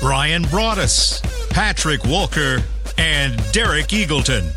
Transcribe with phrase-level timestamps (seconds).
[0.00, 1.20] Brian Broaddus,
[1.50, 2.62] Patrick Walker,
[2.98, 4.54] and Derek Eagleton.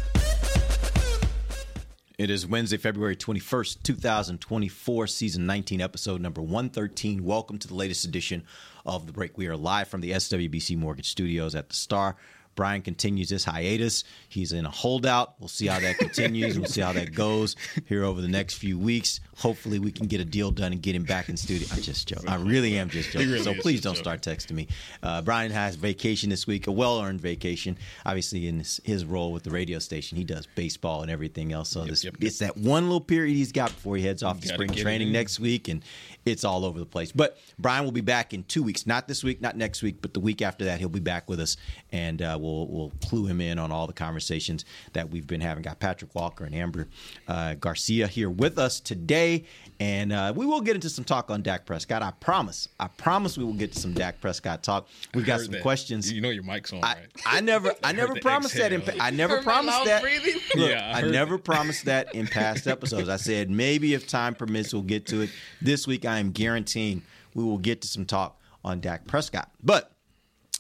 [2.20, 7.24] It is Wednesday, February 21st, 2024, season 19, episode number 113.
[7.24, 8.44] Welcome to the latest edition
[8.86, 9.36] of The Break.
[9.36, 12.18] We are live from the SWBC Mortgage Studios at the Star.
[12.62, 14.04] Brian continues his hiatus.
[14.30, 15.34] He's in a holdout.
[15.40, 16.60] We'll see how that continues.
[16.60, 17.56] We'll see how that goes
[17.88, 19.20] here over the next few weeks.
[19.36, 21.68] Hopefully, we can get a deal done and get him back in studio.
[21.72, 22.30] I'm just joking.
[22.30, 23.32] I really am just joking.
[23.32, 24.22] really so please don't joking.
[24.22, 24.68] start texting me.
[25.02, 27.80] Uh, Brian has vacation this week, a well-earned vacation.
[28.06, 31.70] Obviously, in his, his role with the radio station, he does baseball and everything else.
[31.70, 32.28] So this, yep, yep.
[32.28, 35.40] it's that one little period he's got before he heads off to spring training next
[35.40, 35.84] week, and
[36.26, 37.12] it's all over the place.
[37.12, 38.86] But Brian will be back in two weeks.
[38.86, 41.40] Not this week, not next week, but the week after that, he'll be back with
[41.40, 41.58] us,
[41.92, 45.64] and uh, we'll we'll clue him in on all the conversations that we've been having.
[45.64, 46.88] Got Patrick Walker and Amber
[47.28, 49.46] uh, Garcia here with us today,
[49.82, 52.04] and uh, we will get into some talk on Dak Prescott.
[52.04, 52.68] I promise.
[52.80, 54.88] I promise we will get to some Dak Prescott talk.
[55.16, 55.64] We've got some that.
[55.64, 56.12] questions.
[56.12, 56.98] You know your mic's on, I, right?
[57.26, 58.72] I never, I never the promised that.
[58.72, 58.84] In.
[59.02, 60.04] I never Heard promised that.
[60.04, 61.44] Look, Yeah, I I, never it.
[61.44, 63.10] promised that in past episodes.
[63.10, 65.32] I said maybe if time permits, we'll get to it.
[65.64, 67.02] This week, I am guaranteeing
[67.34, 69.50] we will get to some talk on Dak Prescott.
[69.64, 69.92] But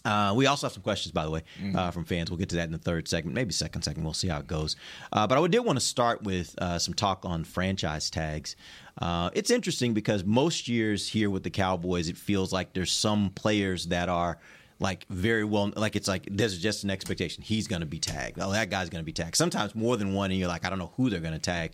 [0.06, 1.44] uh, we also have some questions, by the way,
[1.76, 2.30] uh, from fans.
[2.30, 4.06] We'll get to that in the third segment, maybe second segment.
[4.06, 4.76] We'll see how it goes.
[5.12, 8.56] Uh, but I did want to start with uh, some talk on franchise tags.
[8.98, 13.30] Uh, it's interesting because most years here with the Cowboys, it feels like there's some
[13.32, 14.38] players that are
[14.80, 18.40] like very well, like it's like there's just an expectation he's going to be tagged.
[18.42, 19.36] Oh, that guy's going to be tagged.
[19.36, 21.74] Sometimes more than one, and you're like, I don't know who they're going to tag.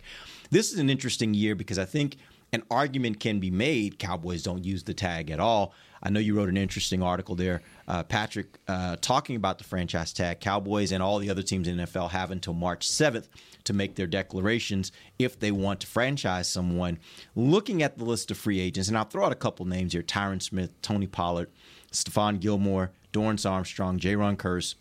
[0.50, 2.18] This is an interesting year because I think
[2.52, 5.72] an argument can be made Cowboys don't use the tag at all.
[6.02, 10.12] I know you wrote an interesting article there, uh, Patrick, uh, talking about the franchise
[10.12, 10.40] tag.
[10.40, 13.28] Cowboys and all the other teams in the NFL have until March 7th
[13.64, 16.98] to make their declarations if they want to franchise someone.
[17.34, 20.02] Looking at the list of free agents, and I'll throw out a couple names here
[20.02, 21.50] Tyron Smith, Tony Pollard,
[21.92, 24.16] Stephon Gilmore, Dorance Armstrong, J.
[24.36, 24.74] Curse,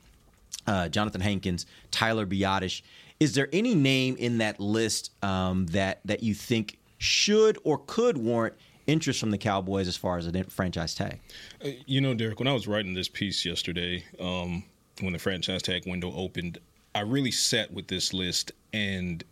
[0.68, 2.82] uh, Johnathan Hankins, Tyler Biotish.
[3.20, 8.18] Is there any name in that list um, that that you think should or could
[8.18, 8.56] warrant
[8.88, 11.20] interest from the Cowboys as far as a franchise tag?
[11.64, 14.64] Uh, You know, Derek, when I was writing this piece yesterday, um,
[15.02, 16.58] when the franchise tag window opened,
[16.96, 19.24] I really sat with this list and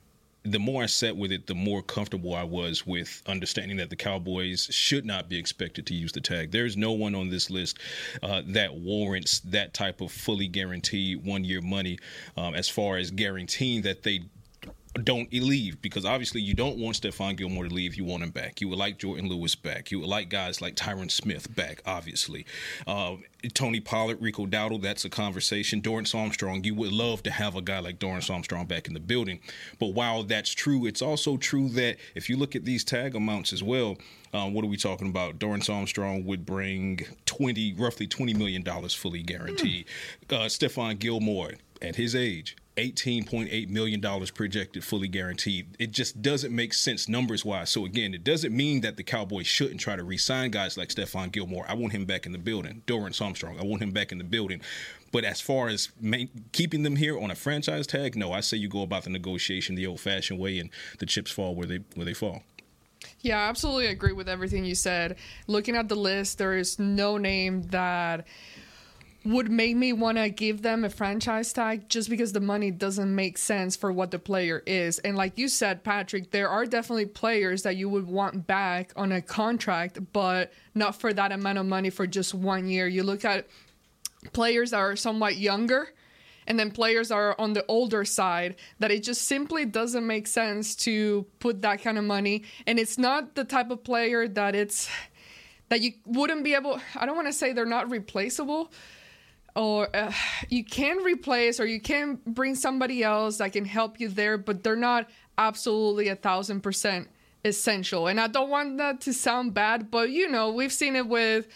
[0.45, 3.95] the more I sat with it, the more comfortable I was with understanding that the
[3.95, 6.51] Cowboys should not be expected to use the tag.
[6.51, 7.79] There's no one on this list
[8.21, 11.97] uh, that warrants that type of fully guaranteed one year money
[12.37, 14.21] um, as far as guaranteeing that they
[15.03, 17.95] don't leave because obviously you don't want Stephon Gilmore to leave.
[17.95, 18.61] You want him back.
[18.61, 19.91] You would like Jourdan Lewis back.
[19.91, 22.45] You would like guys like Tyron Smith back, obviously.
[22.87, 23.17] Uh,
[23.53, 25.81] Tony Pollard, Rico Dowdle, that's a conversation.
[25.81, 28.99] Dorance Armstrong, you would love to have a guy like Dorance Armstrong back in the
[28.99, 29.39] building.
[29.79, 33.51] But while that's true, it's also true that if you look at these tag amounts
[33.51, 33.97] as well,
[34.33, 35.39] um, what are we talking about?
[35.39, 39.85] Dorance Armstrong would bring 20, roughly $20 million fully guaranteed.
[40.29, 44.01] Uh, Stephon Gilmore, at his age, $18.8 million
[44.33, 45.75] projected fully guaranteed.
[45.79, 47.69] It just doesn't make sense numbers wise.
[47.69, 50.89] So, again, it doesn't mean that the Cowboys shouldn't try to re sign guys like
[50.89, 51.65] Stephon Gilmore.
[51.67, 52.81] I want him back in the building.
[52.85, 54.61] Dorance Armstrong, I want him back in the building.
[55.11, 58.57] But as far as ma- keeping them here on a franchise tag, no, I say
[58.57, 60.69] you go about the negotiation the old fashioned way and
[60.99, 62.43] the chips fall where they where they fall.
[63.21, 65.17] Yeah, I absolutely agree with everything you said.
[65.47, 68.27] Looking at the list, there is no name that
[69.25, 73.13] would make me want to give them a franchise tag just because the money doesn't
[73.13, 74.99] make sense for what the player is.
[74.99, 79.11] And like you said, Patrick, there are definitely players that you would want back on
[79.11, 82.87] a contract, but not for that amount of money for just one year.
[82.87, 83.47] You look at
[84.31, 85.89] players that are somewhat younger
[86.47, 90.75] and then players are on the older side that it just simply doesn't make sense
[90.75, 94.89] to put that kind of money and it's not the type of player that it's
[95.69, 98.71] that you wouldn't be able i don't want to say they're not replaceable
[99.55, 100.11] or uh,
[100.49, 104.63] you can replace or you can bring somebody else that can help you there but
[104.63, 107.07] they're not absolutely a thousand percent
[107.43, 108.07] essential.
[108.07, 111.47] And i don't want that to sound bad but you know we've seen it with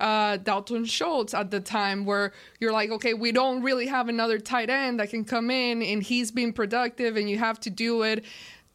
[0.00, 4.38] uh, Dalton Schultz at the time, where you're like, okay, we don't really have another
[4.38, 8.02] tight end that can come in and he's being productive, and you have to do
[8.02, 8.24] it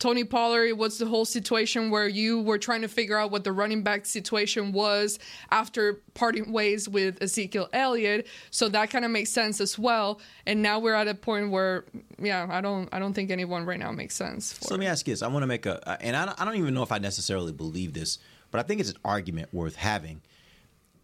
[0.03, 3.53] Tony Pollard was the whole situation where you were trying to figure out what the
[3.53, 5.17] running back situation was
[5.49, 8.27] after parting ways with Ezekiel Elliott.
[8.51, 10.19] So that kind of makes sense as well.
[10.45, 11.85] And now we're at a point where,
[12.19, 14.51] yeah, I don't, I don't think anyone right now makes sense.
[14.51, 16.41] For So let me ask you this: I want to make a, and I don't,
[16.41, 18.19] I don't even know if I necessarily believe this,
[18.51, 20.21] but I think it's an argument worth having.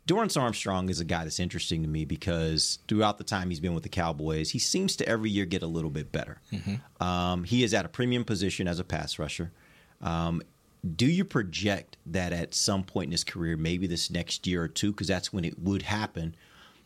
[0.09, 3.75] Dorance Armstrong is a guy that's interesting to me because throughout the time he's been
[3.75, 6.41] with the Cowboys, he seems to every year get a little bit better.
[6.99, 9.51] Um, he is at a premium position as a pass rusher.
[10.01, 10.41] Um,
[10.95, 14.67] do you project that at some point in his career, maybe this next year or
[14.67, 16.35] two, because that's when it would happen,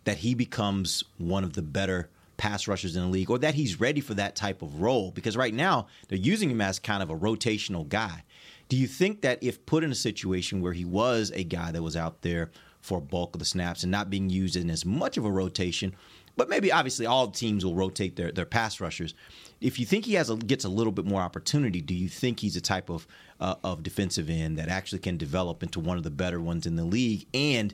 [0.04, 3.80] that he becomes one of the better pass rushers in the league, or that he's
[3.80, 5.12] ready for that type of role?
[5.12, 8.26] Because right now they're using him as kind of a rotational guy.
[8.68, 11.84] Do you think that if put in a situation where he was a guy that
[11.84, 12.52] was out there
[12.84, 15.96] for bulk of the snaps and not being used in as much of a rotation,
[16.36, 19.14] but maybe obviously all teams will rotate their, their pass rushers.
[19.62, 22.42] If you think he has a, gets a little bit more opportunity, do you think
[22.42, 23.08] he's a type of
[23.40, 26.76] uh, of defensive end that actually can develop into one of the better ones in
[26.76, 27.26] the league?
[27.34, 27.74] And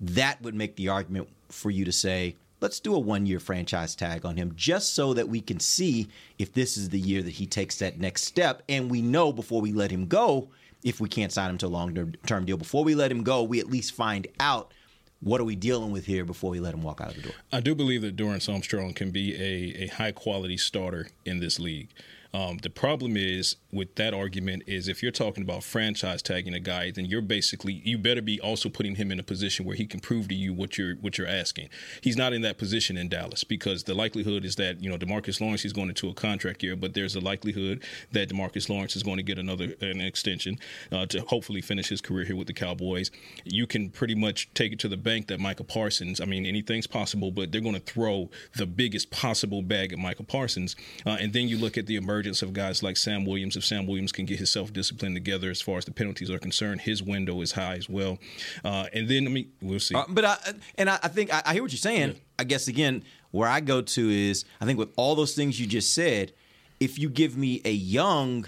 [0.00, 3.94] that would make the argument for you to say, let's do a one year franchise
[3.94, 6.08] tag on him just so that we can see
[6.38, 8.62] if this is the year that he takes that next step.
[8.70, 10.48] And we know before we let him go,
[10.86, 13.42] if we can't sign him to a long term deal, before we let him go,
[13.42, 14.72] we at least find out
[15.20, 17.32] what are we dealing with here before we let him walk out of the door.
[17.52, 21.58] I do believe that Dorance Armstrong can be a, a high quality starter in this
[21.58, 21.88] league.
[22.32, 26.60] Um, the problem is with that argument is if you're talking about franchise tagging a
[26.60, 29.86] guy, then you're basically you better be also putting him in a position where he
[29.86, 31.68] can prove to you what you're what you're asking.
[32.02, 35.40] He's not in that position in Dallas because the likelihood is that you know Demarcus
[35.40, 39.02] Lawrence he's going into a contract year, but there's a likelihood that Demarcus Lawrence is
[39.02, 40.58] going to get another an extension
[40.90, 43.10] uh, to hopefully finish his career here with the Cowboys.
[43.44, 46.20] You can pretty much take it to the bank that Micah Parsons.
[46.20, 50.22] I mean anything's possible, but they're going to throw the biggest possible bag at Micah
[50.22, 53.56] Parsons, uh, and then you look at the emergence of guys like Sam Williams.
[53.56, 56.38] If Sam Williams can get his self discipline together as far as the penalties are
[56.38, 58.18] concerned, his window is high as well.
[58.64, 59.94] Uh, and then I mean we'll see.
[59.94, 60.36] Uh, but I,
[60.78, 62.08] and I, I think I, I hear what you're saying.
[62.10, 62.18] Yeah.
[62.38, 63.02] I guess again,
[63.32, 66.32] where I go to is I think with all those things you just said,
[66.80, 68.46] if you give me a young,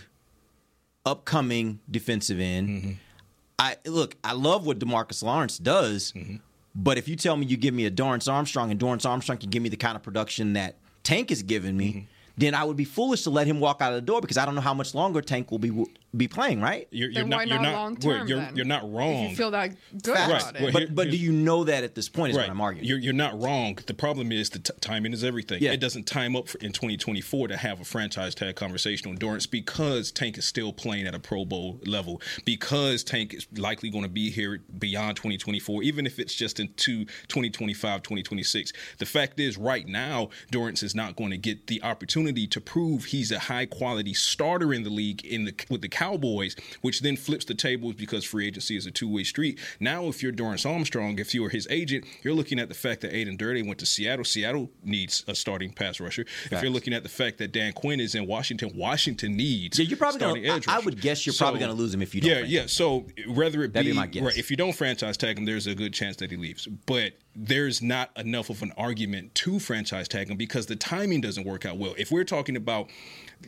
[1.07, 2.91] upcoming defensive end, Mm-hmm.
[3.61, 4.15] I look.
[4.23, 6.37] I love what Demarcus Lawrence does, Mm-hmm.
[6.77, 9.51] but if you tell me you give me a Dorance Armstrong and Dorance Armstrong can
[9.51, 11.89] give me the kind of production that Tank is giving me.
[11.89, 12.01] Mm-hmm.
[12.39, 14.47] Then I would be foolish to let him walk out of the door because I
[14.47, 15.85] don't know how much longer Tank will be
[16.17, 16.61] be playing.
[16.63, 16.89] Right?
[16.91, 17.37] You're, you're Then not.
[17.37, 17.73] why You're not not.
[17.75, 18.29] long well, term?
[18.29, 18.57] you're, then?
[18.57, 19.25] you're not wrong.
[19.25, 20.29] If you feel that good Facts.
[20.29, 20.55] about Right.
[20.57, 20.63] it.
[20.63, 22.87] Well, but here- but do you know that at this point is what I'm arguing.
[22.87, 23.79] You're, you're not wrong.
[23.87, 25.63] The problem is the t- timing is everything.
[25.63, 25.73] Yeah.
[25.73, 29.51] It doesn't time up for, in 2024 to have a franchise tag conversation on Dorance
[29.51, 34.05] because Tank is still playing at a Pro Bowl level, because Tank is likely going
[34.05, 38.73] to be here beyond 2024, even if it's just into 2025, 2026.
[38.99, 43.07] The fact is, right now, Dorance is not going to get the opportunity to prove
[43.07, 47.17] he's a high quality starter in the league in the with the Cowboys, which then
[47.17, 49.59] flips the tables because free agency is a two way street.
[49.81, 53.15] Now, if you're Dorance Armstrong, if you're his agent, you're looking at the fact that
[53.15, 54.25] Aden Durde went to Seattle.
[54.25, 56.25] Seattle needs a starting pass rusher.
[56.51, 59.87] If you're looking at the fact that Dan Quinn is in Washington, Washington needs Yeah,
[59.87, 60.57] you're probably starting gonna.
[60.57, 62.31] edge I, I would guess you're probably going to lose him if you don't.
[62.31, 62.67] yeah, yeah.
[62.67, 64.23] So whether it That'd be, be my guess.
[64.23, 66.67] right, if you don't franchise tag him, there's a good chance that he leaves.
[66.87, 71.45] But there's not enough of an argument to franchise tag him because the timing doesn't
[71.47, 71.95] work out well.
[71.97, 72.91] If we're talking about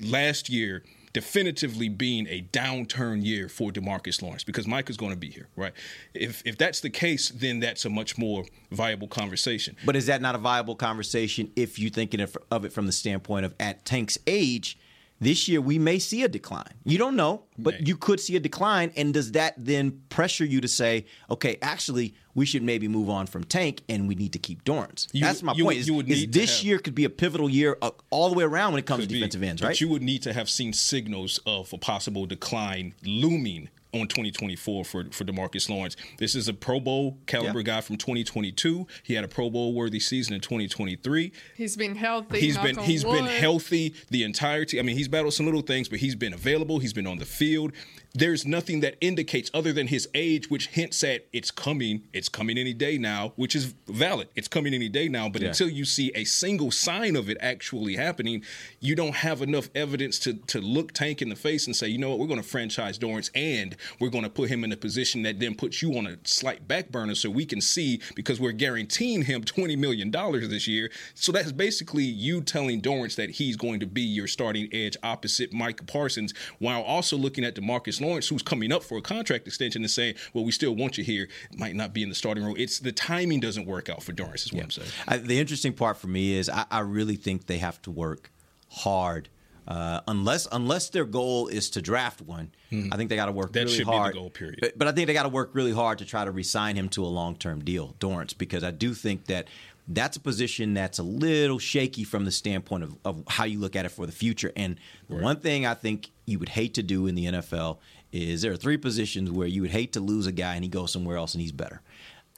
[0.00, 5.19] last year definitively being a downturn year for Demarcus Lawrence because Mike is going to
[5.19, 5.72] be here, right?
[6.14, 9.76] If if that's the case, then that's a much more viable conversation.
[9.85, 12.92] But is that not a viable conversation if you're thinking of, of it from the
[12.92, 14.78] standpoint of at Tank's age?
[15.23, 16.73] This year we may see a decline.
[16.85, 18.91] You don't know, but you could see a decline.
[18.97, 23.27] And does that then pressure you to say, okay, actually, we should maybe move on
[23.27, 25.09] from Tank and we need to keep Dorance?
[25.12, 25.79] You- That's my you- point.
[25.79, 28.35] Is, you would is this have- year could be a pivotal year uh, all the
[28.35, 29.81] way around when it comes to be, defensive ends, but right?
[29.81, 35.04] you would need to have seen signals of a possible decline looming on 2024 for
[35.11, 35.97] for Demarcus Lawrence.
[36.18, 37.64] This is a Pro Bowl caliber Yeah.
[37.64, 38.87] guy from 2022.
[39.02, 41.32] He had a Pro Bowl worthy season in 2023.
[41.56, 42.40] He's been healthy.
[42.40, 44.78] He's knock been on he's been healthy the entirety.
[44.78, 46.78] I mean, he's battled some little things, but he's been available.
[46.78, 47.73] He's been on the field.
[48.12, 52.02] There's nothing that indicates other than his age, which hints at it's coming.
[52.12, 54.29] It's coming any day now, which is valid.
[54.35, 55.29] It's coming any day now.
[55.29, 55.49] But Yeah.
[55.49, 58.43] until you see a single sign of it actually happening,
[58.81, 61.99] you don't have enough evidence to to look Tank in the face and say, you
[61.99, 64.76] know what, we're going to franchise Dorance and we're going to put him in a
[64.76, 68.40] position that then puts you on a slight back burner so we can see because
[68.40, 70.90] we're guaranteeing him twenty million dollars this year.
[71.14, 75.52] So that's basically you telling Dorance that he's going to be your starting edge opposite
[75.52, 79.83] Mike Parsons, while also looking at Demarcus Lawrence, who's coming up for a contract extension,
[79.83, 82.54] and saying, "Well, we still want you here." Might not be in the starting role.
[82.59, 84.47] It's the timing doesn't work out for Dorance.
[84.47, 84.88] Is what I'm saying.
[85.09, 88.30] I, the interesting part for me is I, I really think they have to work
[88.69, 89.28] hard
[89.69, 93.52] Uh, unless unless their goal is to draft one, I think they got to work.
[93.52, 94.14] That really should be the hard.
[94.14, 94.59] goal, period.
[94.61, 96.88] But, but I think they got to work really hard to try to resign him
[96.90, 99.47] to a long term deal, Dorance, because I do think that
[99.94, 103.75] that's a position that's a little shaky from the standpoint of, of how you look
[103.75, 104.52] at it for the future.
[104.56, 104.76] And
[105.09, 107.78] the one thing I think you would hate to do in the NFL
[108.12, 110.70] is there are three positions where you would hate to lose a guy and he
[110.70, 111.82] goes somewhere else and he's better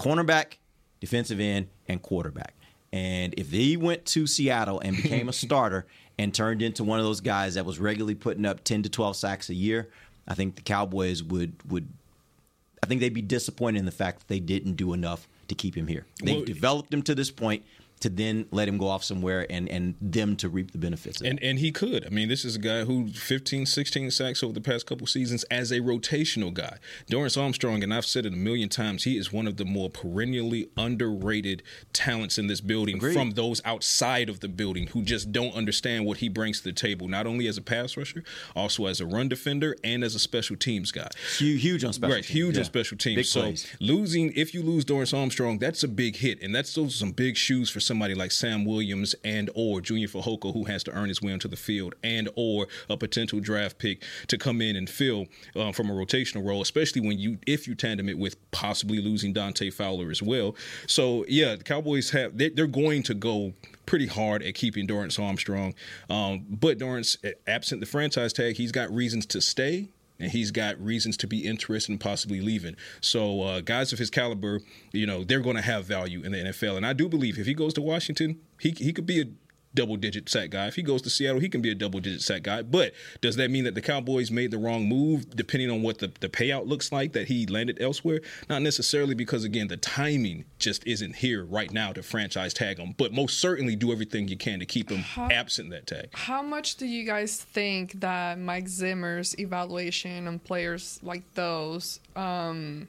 [0.01, 0.55] cornerback,
[1.01, 2.55] defensive end, and quarterback.
[2.93, 5.87] And if he went to Seattle and became a starter
[6.19, 9.17] and turned into one of those guys that was regularly putting up 10 to 12
[9.17, 9.91] sacks a year,
[10.27, 11.89] I think the Cowboys would would
[12.83, 15.75] I think they'd be disappointed in the fact that they didn't do enough to keep
[15.77, 16.07] him here.
[16.23, 17.63] They've Well- developed him to this point
[18.03, 21.27] to then let him go off somewhere and and them to reap the benefits of
[21.27, 21.31] it.
[21.31, 22.07] And and he could.
[22.07, 25.45] I mean, this is a guy who 15, 16 sacks over the past couple seasons
[25.45, 26.79] as a rotational guy.
[27.11, 29.89] Dorance Armstrong, and I've said it a million times, he is one of the more
[29.91, 33.15] perennially underrated talents in this building Agreed.
[33.15, 36.73] from those outside of the building who just don't understand what he brings to the
[36.73, 38.23] table, not only as a pass rusher,
[38.55, 41.09] also as a run defender and as a special teams guy.
[41.39, 42.35] Huge, huge on special Right, teams.
[42.37, 42.61] huge Yeah.
[42.61, 43.17] on special teams.
[43.17, 43.67] Big so plays.
[43.81, 47.13] losing, if you lose Dorance Armstrong, that's a big hit, and that's those are some
[47.13, 51.11] big shoes for somebody like Sam Williams and or Junior Fehoko, who has to earn
[51.11, 54.89] his way onto the field, and or a potential draft pick to come in and
[54.89, 58.99] fill uh, from a rotational role, especially when you if you tandem it with possibly
[58.99, 60.57] losing Dante Fowler as well.
[60.87, 63.53] So yeah, the Cowboys have they, they're going to go
[63.85, 65.75] pretty hard at keeping Dorance Armstrong,
[66.09, 70.81] um, but Dorance, absent the franchise tag, he's got reasons to stay and he's got
[70.81, 72.77] reasons to be interested in possibly leaving.
[73.01, 74.61] So uh, guys of his caliber,
[74.93, 77.47] you know, they're going to have value in the NFL, and I do believe if
[77.47, 79.25] he goes to Washington, he he could be a
[79.75, 80.67] double digit sack guy.
[80.67, 82.63] If he goes to Seattle, he can be a double digit sack guy.
[82.63, 86.13] But does that mean that the Cowboys made the wrong move depending on what the,
[86.21, 88.21] the payout looks like that he landed elsewhere?
[88.49, 92.95] Not necessarily because again the timing just isn't here right now to franchise tag him,
[92.97, 96.11] but most certainly do everything you can to keep him absent that tag.
[96.13, 102.89] How much do you guys think that Mike Zimmer's evaluation on players like those um,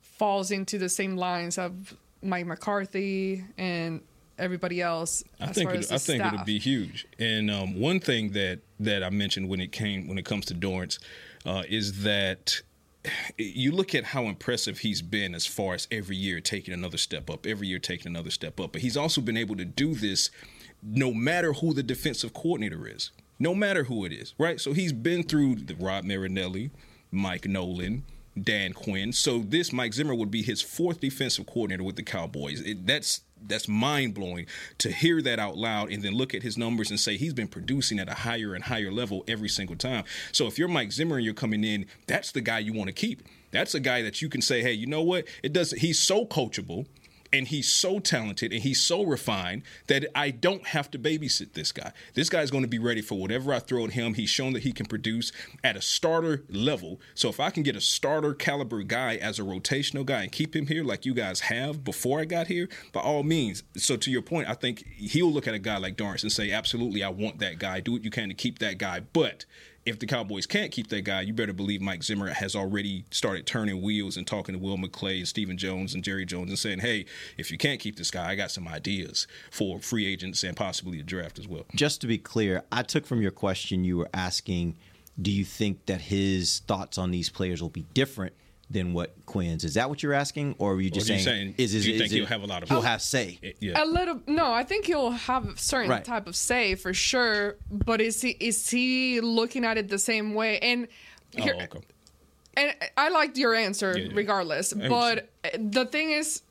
[0.00, 4.00] falls into the same lines of Mike McCarthy and
[4.38, 5.22] everybody else?
[5.40, 6.34] I as think far it, I think staff?
[6.34, 7.06] it'll be huge.
[7.18, 10.54] And um, one thing that that I mentioned when it came when it comes to
[10.54, 10.98] Dorance
[11.44, 12.60] uh, is that
[13.38, 17.30] you look at how impressive he's been as far as every year taking another step
[17.30, 18.72] up, every year taking another step up.
[18.72, 20.30] But he's also been able to do this
[20.82, 24.60] no matter who the defensive coordinator is, no matter who it is, right?
[24.60, 26.70] So he's been through the Rod Marinelli,
[27.10, 28.04] Mike Nolan,
[28.40, 29.12] Dan Quinn.
[29.12, 32.60] So this Mike Zimmer would be his fourth defensive coordinator with the Cowboys.
[32.60, 34.46] It, that's that's mind blowing
[34.78, 37.48] to hear that out loud and then look at his numbers and say he's been
[37.48, 40.04] producing at a higher and higher level every single time.
[40.32, 42.94] So if you're Mike Zimmer and you're coming in, that's the guy you want to
[42.94, 43.22] keep.
[43.50, 45.26] That's a guy that you can say, hey, you know what?
[45.42, 45.70] It does.
[45.72, 46.86] He's so coachable
[47.36, 51.70] and he's so talented and he's so refined that I don't have to babysit this
[51.70, 51.92] guy.
[52.14, 54.14] This guy's going to be ready for whatever I throw at him.
[54.14, 56.98] He's shown that he can produce at a starter level.
[57.14, 60.56] So if I can get a starter caliber guy as a rotational guy and keep
[60.56, 63.62] him here like you guys have before I got here, by all means.
[63.76, 66.50] So to your point, I think he'll look at a guy like Dorance and say,
[66.50, 67.80] absolutely, I want that guy.
[67.80, 69.00] Do what you can to keep that guy.
[69.00, 69.44] But
[69.86, 73.46] if the Cowboys can't keep that guy, you better believe Mike Zimmer has already started
[73.46, 76.80] turning wheels and talking to Will McClay and Stephen Jones and Jerry Jones and saying,
[76.80, 77.06] hey,
[77.38, 80.98] if you can't keep this guy, I got some ideas for free agents and possibly
[80.98, 81.64] a draft as well.
[81.74, 84.76] just to be clear, I took from your question you were asking,
[85.22, 88.34] do you think that his thoughts on these players will be different
[88.68, 89.62] than what Quinn's?
[89.64, 91.84] Is that what you're asking, or were you just Or you saying, saying, is, is,
[91.84, 93.38] do you is think it- he'll have a lot of- he'll have say?
[93.60, 93.82] Yeah.
[93.82, 96.04] A little no, I think he'll have a certain Right.
[96.04, 97.56] type of say for sure.
[97.70, 100.58] But is he is he looking at it the same way?
[100.58, 100.88] And
[101.30, 101.80] here, oh, okay.
[102.56, 104.10] and I liked your answer Yeah, yeah.
[104.14, 104.72] regardless.
[104.72, 106.42] But the thing is,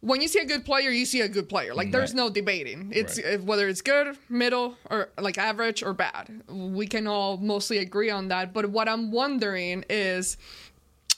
[0.00, 1.74] when you see a good player, you see a good player.
[1.74, 2.92] Like there's no debating.
[2.94, 3.34] It's Right.
[3.34, 6.42] uh, whether it's good, middle, or like average or bad.
[6.48, 8.52] We can all mostly agree on that.
[8.52, 10.36] But what I'm wondering is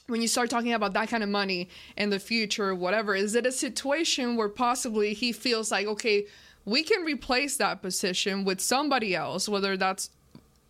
[0.09, 3.47] when you start talking about that kind of money in the future, whatever, is it
[3.47, 6.27] a situation where possibly he feels like, okay,
[6.65, 10.11] we can replace that position with somebody else, whether that's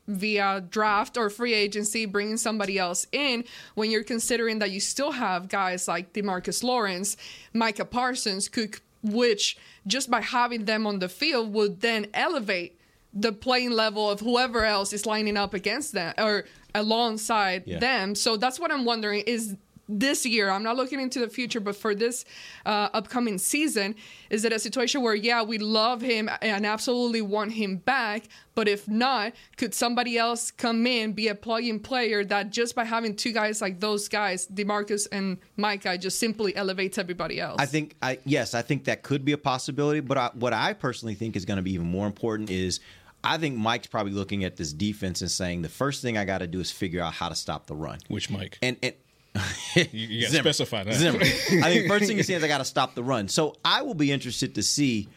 [0.08, 5.12] via draft or free agency, bringing somebody else in when you're considering that you still
[5.12, 7.16] have guys like Demarcus Lawrence,
[7.52, 12.77] Micah Parsons, Cook, which just by having them on the field would then elevate
[13.20, 16.44] the playing level of whoever else is lining up against them or
[16.74, 17.78] alongside Yeah.
[17.78, 18.14] them.
[18.14, 19.56] So that's what I'm wondering is
[19.90, 22.26] this year, I'm not looking into the future, but for this
[22.66, 23.94] uh, upcoming season,
[24.28, 28.68] is it a situation where, yeah, we love him and absolutely want him back, but
[28.68, 33.16] if not, could somebody else come in, be a plug-in player that just by having
[33.16, 37.56] two guys like those guys, Demarcus and Micah, just simply elevates everybody else?
[37.58, 40.00] I think I yes, I think that could be a possibility.
[40.00, 42.80] But I, what I personally think is going to be even more important is
[43.24, 46.38] I think Mike's probably looking at this defense and saying the first thing I got
[46.38, 47.98] to do is figure out how to stop the run.
[48.08, 48.58] Which Mike?
[48.62, 48.94] And and
[49.74, 50.94] You, you got to specify that.
[50.94, 51.18] Zimmer.
[51.22, 53.28] I think first thing he says, I got to stop the run.
[53.28, 55.08] So I will be interested to see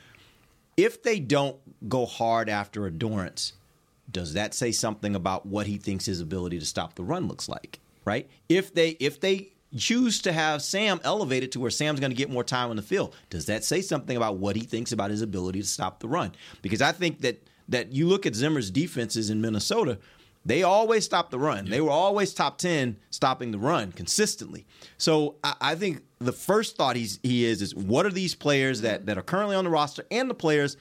[0.78, 1.58] if they don't
[1.90, 3.54] go hard after Dorance.
[4.12, 7.48] Does that say something about what he thinks his ability to stop the run looks
[7.48, 7.80] like?
[8.04, 8.30] Right?
[8.50, 12.30] If they if they choose to have Sam elevated to where Sam's going to get
[12.30, 15.22] more time on the field, does that say something about what he thinks about his
[15.22, 16.34] ability to stop the run?
[16.62, 17.42] Because I think that
[17.72, 19.98] that you look at Zimmer's defenses in Minnesota,
[20.46, 21.66] they always stop the run.
[21.70, 24.66] They were always top 10 stopping the run consistently.
[24.98, 28.82] So I, I think the first thought he's, he is is what are these players
[28.82, 30.78] that, that are currently on the roster and the players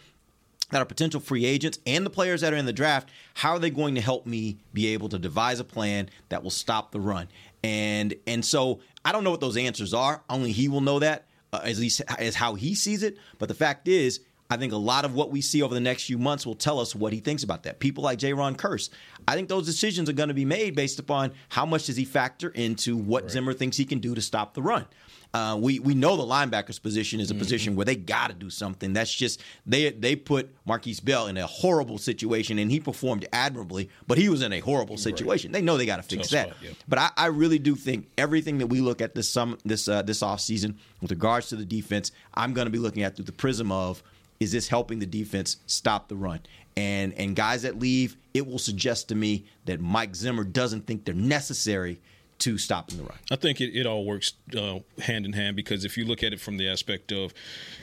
[0.70, 3.58] that are potential free agents and the players that are in the draft, how are
[3.58, 7.00] they going to help me be able to devise a plan that will stop the
[7.00, 7.28] run?
[7.62, 10.22] And and so I don't know what those answers are.
[10.30, 13.18] Only he will know that, uh, at least as how he sees it.
[13.38, 16.04] But the fact is, I think a lot of what we see over the next
[16.04, 17.78] few months will tell us what he thinks about that.
[17.78, 18.90] People like Jayron Kearse,
[19.28, 22.04] I think those decisions are going to be made based upon how much does he
[22.04, 24.86] factor into what Zimmer thinks he can do to stop the run.
[25.32, 28.50] Uh, we we know the linebackers position is a position where they got to do
[28.50, 28.92] something.
[28.92, 33.90] That's just they they put Markquese Bell in a horrible situation, and he performed admirably,
[34.08, 35.52] but he was in a horrible situation.
[35.52, 36.48] They know they got to fix Tough that.
[36.48, 36.70] spot, yeah.
[36.88, 40.02] But I, I really do think everything that we look at this sum this uh,
[40.02, 43.32] this offseason with regards to the defense, I'm going to be looking at through the
[43.32, 44.02] prism of
[44.40, 46.40] is this helping the defense stop the run?
[46.76, 51.04] And and guys that leave, it will suggest to me that Mike Zimmer doesn't think
[51.04, 52.00] they're necessary
[52.40, 53.18] to stopping the run.
[53.30, 56.32] I think it, it all works uh, hand in hand because if you look at
[56.32, 57.34] it from the aspect of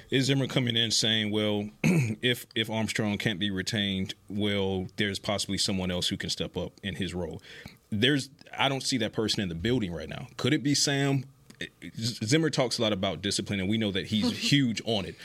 [0.10, 5.58] is Zimmer coming in saying, well, if if Armstrong can't be retained, well, there's possibly
[5.58, 7.42] someone else who can step up in his role.
[7.92, 10.28] There's I don't see that person in the building right now.
[10.38, 11.26] Could it be Sam?
[11.96, 15.16] Zimmer talks a lot about discipline, and we know that he's huge on it.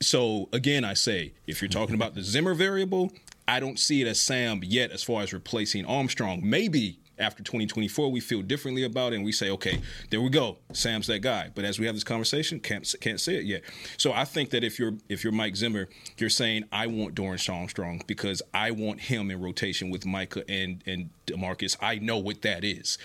[0.00, 3.12] So again, I say if you're talking about the Zimmer variable,
[3.48, 6.40] I don't see it as Sam yet as far as replacing Armstrong.
[6.42, 10.58] Maybe after 2024 we feel differently about it and we say, okay, there we go,
[10.72, 11.50] Sam's that guy.
[11.54, 13.62] But as we have this conversation, can't can't say it yet.
[13.96, 17.52] So I think that if you're if you're Mike Zimmer, you're saying I want Dorance
[17.52, 21.76] Armstrong because I want him in rotation with Micah and and Demarcus.
[21.80, 22.98] I know what that is.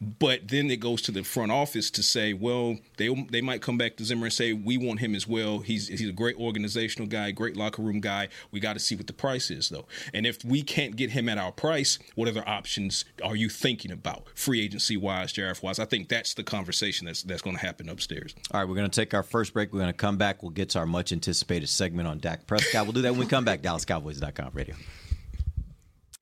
[0.00, 3.78] But then it goes to the front office to say, well, they they might come
[3.78, 5.60] back to Zimmer and say we want him as well.
[5.60, 8.28] He's he's a great organizational guy, great locker room guy.
[8.50, 9.86] We got to see what the price is though.
[10.12, 13.90] And if we can't get him at our price, what other options are you thinking
[13.90, 15.78] about, free agency wise, Jareth wise?
[15.78, 18.34] I think that's the conversation that's that's going to happen upstairs.
[18.50, 19.72] All right, we're going to take our first break.
[19.72, 20.42] We're going to come back.
[20.42, 22.84] We'll get to our much anticipated segment on Dak Prescott.
[22.84, 23.62] We'll do that when we come back.
[23.66, 24.76] DallasCowboys.com radio.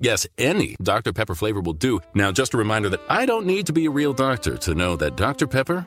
[0.00, 1.12] Yes, any Dr.
[1.12, 2.00] Pepper flavor will do.
[2.14, 4.94] Now, just a reminder that I don't need to be a real doctor to know
[4.96, 5.48] that Dr.
[5.48, 5.86] Pepper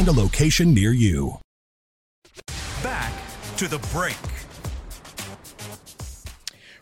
[0.07, 1.37] a location near you.
[2.81, 3.13] Back
[3.57, 4.17] to the break.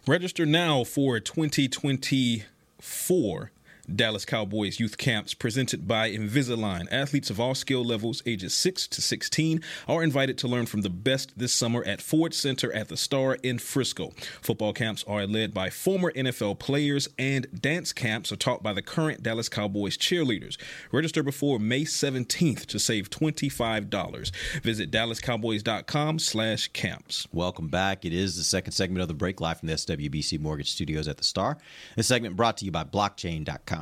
[0.08, 3.52] Register now for 2024
[3.96, 6.88] Dallas Cowboys youth camps presented by Invisalign.
[6.92, 10.90] Athletes of all skill levels, ages 6 to 16, are invited to learn from the
[10.90, 14.12] best this summer at Ford Center at the Star in Frisco.
[14.42, 18.82] Football camps are led by former NFL players, and dance camps are taught by the
[18.82, 20.58] current Dallas Cowboys cheerleaders.
[20.92, 24.32] Register before May 17th to save $25.
[24.62, 27.28] Visit dallascowboys.com slash camps.
[27.32, 28.06] Welcome back.
[28.06, 31.18] It is the second segment of the break live from the SWBC Mortgage Studios at
[31.18, 31.58] the Star.
[31.96, 33.79] This segment brought to you by blockchain.com.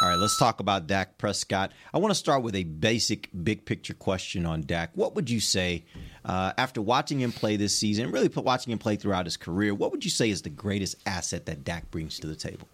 [0.00, 1.72] All right, let's talk about Dak Prescott.
[1.92, 4.90] I want to start with a basic, big picture question on Dak.
[4.94, 5.84] What would you say,
[6.24, 9.90] uh, after watching him play this season, really watching him play throughout his career, what
[9.90, 12.68] would you say is the greatest asset that Dak brings to the table?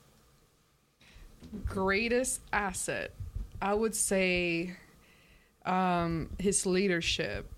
[1.66, 3.12] Greatest asset,
[3.62, 4.76] I would say,
[5.64, 7.50] um, his leadership,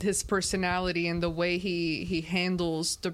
[0.00, 3.12] his personality, and the way he he handles the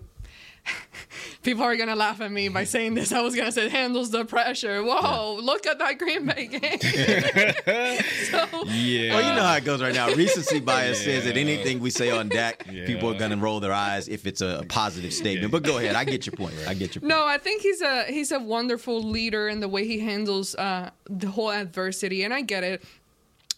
[1.43, 3.13] people are gonna laugh at me by saying this.
[3.13, 4.83] I was gonna say handles the pressure.
[4.83, 5.45] Whoa, yeah.
[5.45, 6.81] look at that Green Bay game.
[8.31, 9.15] so, yeah.
[9.15, 10.09] Well, you know how it goes right now.
[10.13, 11.15] Recency bias yeah.
[11.15, 12.87] says that anything we say on Dak, yeah.
[12.87, 15.53] people are gonna roll their eyes if it's a positive statement.
[15.53, 15.95] But go ahead.
[15.95, 16.55] I get your point.
[16.67, 17.09] I get your point.
[17.11, 20.91] No, I think he's a he's a wonderful leader in the way he handles uh,
[21.09, 22.83] the whole adversity, and I get it.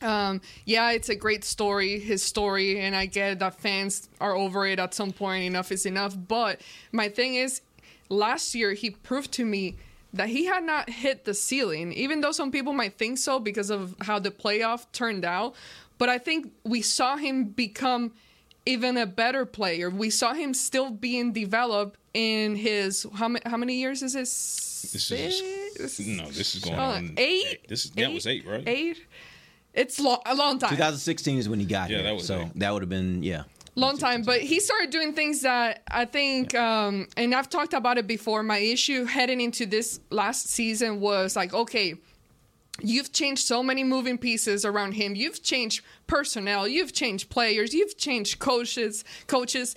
[0.03, 4.67] Um, yeah, it's a great story, his story, and I get that fans are over
[4.67, 5.45] it at some point.
[5.45, 6.17] Enough is enough.
[6.29, 6.61] But
[6.93, 7.63] my thing is,
[8.09, 9.77] last year he proved to me
[10.13, 13.71] that he had not hit the ceiling, even though some people might think so because
[13.71, 15.55] of how the playoff turned out.
[15.99, 18.13] But I think we saw him become
[18.67, 19.91] even a better player.
[19.91, 24.93] We saw him still being developed in his how many how many years is this?
[24.93, 27.69] This is no, this is going uh, on eight.
[27.69, 28.63] This is that was eight, right?
[28.67, 29.05] Eight.
[29.75, 30.71] It's long, a long time.
[30.71, 32.05] 2016 is when he got yeah, here.
[32.05, 32.59] That was so eight.
[32.61, 33.45] that would have been yeah.
[33.77, 37.99] Long time, but he started doing things that I think, um, and I've talked about
[37.99, 38.45] it before.
[38.45, 41.97] My issue heading into this last season was like, okay,
[42.81, 45.17] you've changed so many moving pieces around him.
[45.17, 46.69] You've changed personnel.
[46.69, 47.75] You've changed players.
[47.75, 49.05] You've changed coaches.
[49.27, 49.75] Coaches.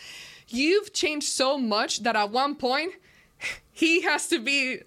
[0.48, 2.94] You've changed so much that at one point
[3.72, 4.82] he has to be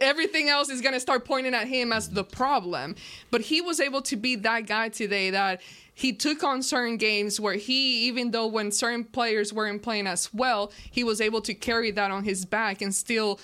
[0.00, 2.96] everything else is going to start pointing at him as the problem.
[3.30, 5.60] But he was able to be that guy today that
[5.94, 10.32] he took on certain games where he, even though when certain players weren't playing as
[10.32, 13.38] well, he was able to carry that on his back and still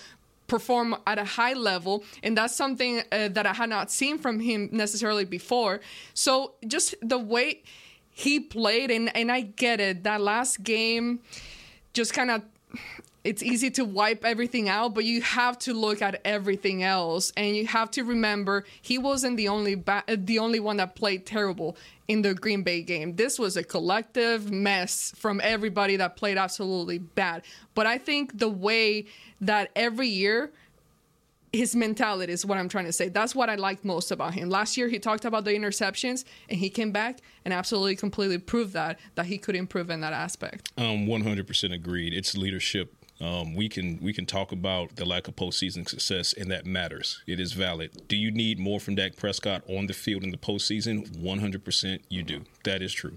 [0.47, 4.39] perform at a high level and that's something uh, that I had not seen from
[4.39, 5.81] him necessarily before
[6.15, 7.63] so just the way
[8.11, 11.19] he played and and I get it that last game
[11.95, 12.43] just kind of
[13.27, 17.57] it's easy to wipe everything out, but you have to look at everything else, and
[17.57, 21.77] you have to remember he wasn't the only ba- the only one that played terrible
[22.07, 23.17] in the Green Bay game.
[23.17, 27.43] This was a collective mess from everybody that played absolutely bad.
[27.75, 29.07] But I think the way
[29.41, 30.53] that every year
[31.53, 33.09] his mentality is what I'm trying to say.
[33.09, 34.51] That's what I liked most about him.
[34.51, 38.75] Last year he talked about the interceptions and he came back and absolutely completely proved
[38.75, 40.71] that that he could improve in that aspect.
[40.77, 42.13] Um 100% agreed.
[42.13, 46.51] It's leadership um, we can we can talk about the lack of postseason success, and
[46.51, 47.23] that matters.
[47.27, 48.03] It is valid.
[48.09, 51.19] Do you need more from Dak Prescott on the field in the postseason?
[51.19, 52.43] One hundred percent, you do.
[52.65, 53.17] That is true.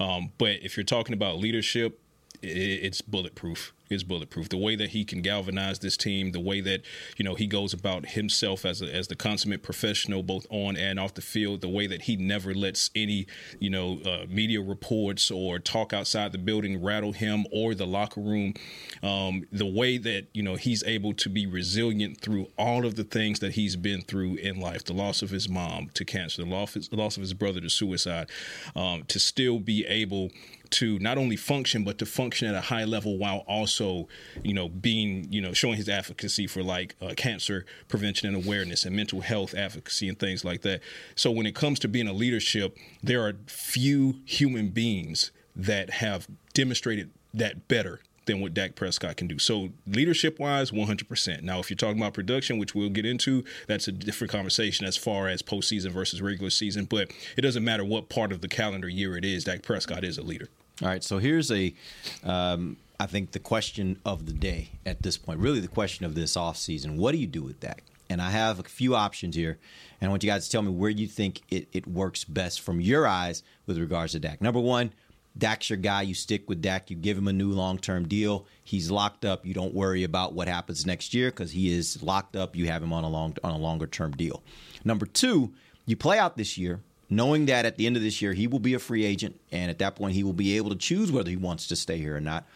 [0.00, 2.00] Um, but if you're talking about leadership,
[2.42, 4.48] it's bulletproof It's bulletproof.
[4.48, 6.82] The way that he can galvanize this team, the way that
[7.16, 10.98] you know he goes about himself as a, as the consummate professional, both on and
[10.98, 13.26] off the field, the way that he never lets any
[13.60, 18.20] you know uh, media reports or talk outside the building rattle him or the locker
[18.20, 18.54] room.
[19.02, 23.04] Um, the way that you know he's able to be resilient through all of the
[23.04, 26.48] things that he's been through in life, the loss of his mom to cancer, the
[26.48, 28.28] loss, of his brother to suicide,
[28.74, 30.30] um, to still be able
[30.70, 34.08] to not only function but to function at a high level while also
[34.42, 38.84] you know being you know showing his advocacy for like uh, cancer prevention and awareness
[38.84, 40.80] and mental health advocacy and things like that.
[41.14, 46.26] So when it comes to being a leadership there are few human beings that have
[46.52, 49.38] demonstrated that better than what Dak Prescott can do.
[49.38, 51.42] So leadership wise, 100%.
[51.42, 54.96] Now, if you're talking about production, which we'll get into, that's a different conversation as
[54.96, 56.84] far as postseason versus regular season.
[56.84, 59.44] But it doesn't matter what part of the calendar year it is.
[59.44, 60.48] Dak Prescott is a leader.
[60.82, 61.02] All right.
[61.02, 61.74] So here's a.
[62.22, 66.14] Um, I think the question of the day at this point, really the question of
[66.14, 67.82] this offseason, what do you do with Dak?
[68.08, 69.58] And I have a few options here,
[70.00, 72.60] and I want you guys to tell me where you think it, it works best
[72.60, 74.40] from your eyes with regards to Dak.
[74.40, 74.92] Number one,
[75.38, 76.02] Dak's your guy.
[76.02, 76.90] You stick with Dak.
[76.90, 78.46] You give him a new long term deal.
[78.64, 79.44] He's locked up.
[79.44, 82.56] You don't worry about what happens next year because he is locked up.
[82.56, 84.42] You have him on a long on a longer term deal.
[84.84, 85.52] Number two,
[85.84, 88.58] you play out this year, knowing that at the end of this year he will
[88.58, 91.30] be a free agent, and at that point he will be able to choose whether
[91.30, 92.46] he wants to stay here or not.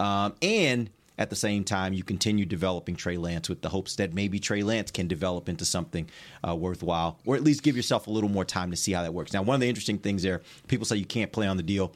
[0.00, 4.14] Um, and at the same time, you continue developing Trey Lance with the hopes that
[4.14, 6.08] maybe Trey Lance can develop into something
[6.46, 9.12] uh, worthwhile, or at least give yourself a little more time to see how that
[9.12, 9.32] works.
[9.32, 11.92] Now, one of the interesting things there, people say you can't play on the deal.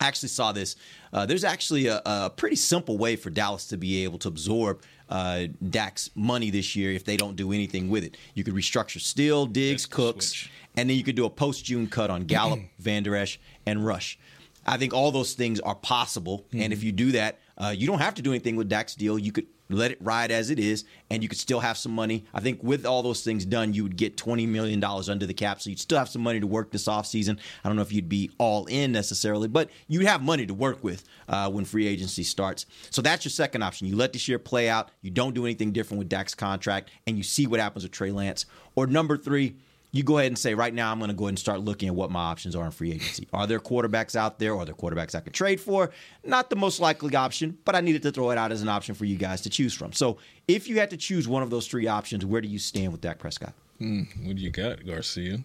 [0.00, 0.76] I actually saw this.
[1.12, 4.82] Uh, there's actually a, a pretty simple way for Dallas to be able to absorb
[5.08, 8.16] uh, Dak's money this year if they don't do anything with it.
[8.34, 12.10] You could restructure Steele, Diggs, Cooks, and then you could do a post June cut
[12.10, 14.18] on Gallup, Vander Esch, and Rush.
[14.66, 17.98] I think all those things are possible, and if you do that, uh, you don't
[18.00, 19.18] have to do anything with Dak's deal.
[19.18, 22.24] You could let it ride as it is, and you could still have some money.
[22.34, 25.60] I think with all those things done, you would get $20 million under the cap,
[25.60, 27.38] so you'd still have some money to work this offseason.
[27.64, 30.82] I don't know if you'd be all in necessarily, but you'd have money to work
[30.82, 32.66] with uh, when free agency starts.
[32.90, 33.86] So that's your second option.
[33.86, 37.16] You let this year play out, you don't do anything different with Dak's contract, and
[37.16, 38.46] you see what happens with Trey Lance.
[38.74, 39.56] Or number three,
[39.94, 41.88] you go ahead and say, right now, I'm going to go ahead and start looking
[41.88, 43.28] at what my options are in free agency.
[43.32, 44.56] Are there quarterbacks out there?
[44.56, 45.92] Are there quarterbacks I could trade for?
[46.24, 48.96] Not the most likely option, but I needed to throw it out as an option
[48.96, 49.92] for you guys to choose from.
[49.92, 52.90] So if you had to choose one of those three options, where do you stand
[52.90, 53.52] with Dak Prescott?
[53.78, 55.44] Hmm, what do you got, Garcia?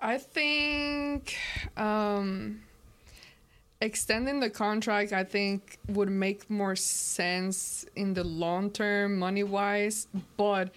[0.00, 1.36] I think
[1.76, 2.62] um,
[3.80, 10.08] extending the contract, I think, would make more sense in the long term, money wise.
[10.36, 10.70] But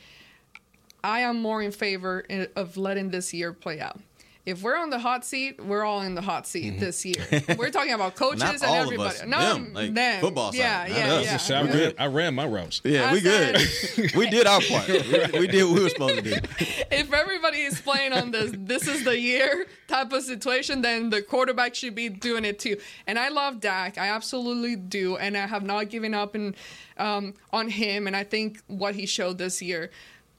[1.03, 3.99] I am more in favor i- of letting this year play out.
[4.45, 7.23] If we're on the hot seat, we're all in the hot seat this year.
[7.57, 9.09] We're talking about coaches Not and all of everybody.
[9.17, 10.21] us, No, them, like them.
[10.21, 11.59] football side, Yeah, not yeah, yeah.
[11.59, 11.95] I, We ran, good.
[11.99, 12.81] I ran my routes.
[12.83, 13.57] Yeah, I we good.
[14.15, 14.87] we did our part.
[14.87, 16.31] We, we did what we were supposed to do.
[16.89, 21.21] if everybody is playing on this this is the year type of situation, then the
[21.21, 22.77] quarterback should be doing it too.
[23.05, 26.55] And I love Dak, I absolutely do, and I have not given up in,
[26.97, 28.07] um, on him.
[28.07, 29.91] And I think what he showed this year,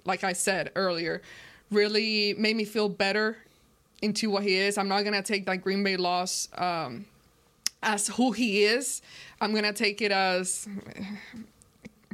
[0.05, 1.23] like I said earlier,
[1.71, 3.37] really made me feel better
[4.03, 4.79] into what he is.
[4.79, 7.05] I'm not gonna take that Green Bay loss um,
[7.83, 9.03] as who he is.
[9.41, 10.69] I'm gonna take it as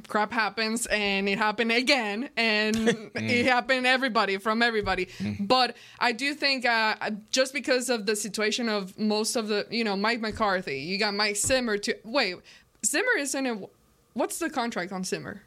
[0.09, 2.77] crap happens and it happened again and
[3.17, 5.09] it happened everybody from everybody
[5.41, 6.95] but i do think uh,
[7.33, 11.13] just because of the situation of most of the you know mike mccarthy you got
[11.13, 12.37] mike zimmer to wait
[12.85, 13.71] zimmer isn't it
[14.13, 15.43] what's the contract on zimmer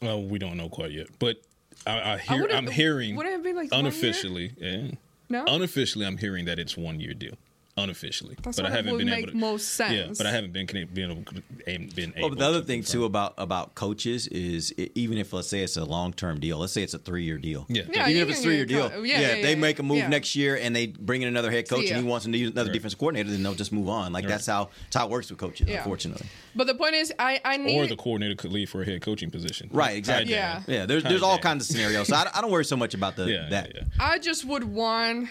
[0.00, 1.42] Well, we don't know quite yet, but
[1.86, 2.40] I, I I hear.
[2.40, 3.88] wouldn't- I'm hearing wouldn't it be like one year?
[3.88, 4.52] unofficially.
[4.58, 4.90] Yeah.
[5.30, 5.44] No?
[5.46, 7.34] Unofficially, I'm hearing that it's one year deal.
[7.82, 9.36] Unofficially, That's but what I haven't would been make able to.
[9.38, 12.20] most Yeah, but I haven't been been able, been able.
[12.20, 13.00] Well, but the other to thing confirm.
[13.00, 16.58] too about about coaches is i even if let's say it's a long term deal,
[16.58, 17.66] let's say it's a three year deal.
[17.68, 17.82] Yeah.
[17.90, 19.56] Yeah, even if it's can three year deal, co- yeah, yeah, if yeah, they yeah,
[19.56, 20.08] make a move yeah.
[20.08, 22.50] next year and they bring in another head coach See and he wants to use
[22.50, 22.74] another Right.
[22.74, 24.12] defensive coordinator, then they'll just move on.
[24.12, 25.78] Like that's how that's how it works with coaches, Yeah.
[25.78, 26.26] unfortunately.
[26.54, 29.00] but the point is i i need or the coordinator could leave for a head
[29.02, 29.68] coaching position.
[29.72, 30.32] Right, exactly.
[30.32, 30.62] Yeah.
[30.66, 32.08] Yeah, there's Hi, there's all kinds of scenarios.
[32.08, 33.72] So I, I don't worry so much about the that.
[34.00, 35.28] I just would want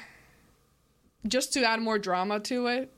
[1.26, 2.94] just to add more drama to it.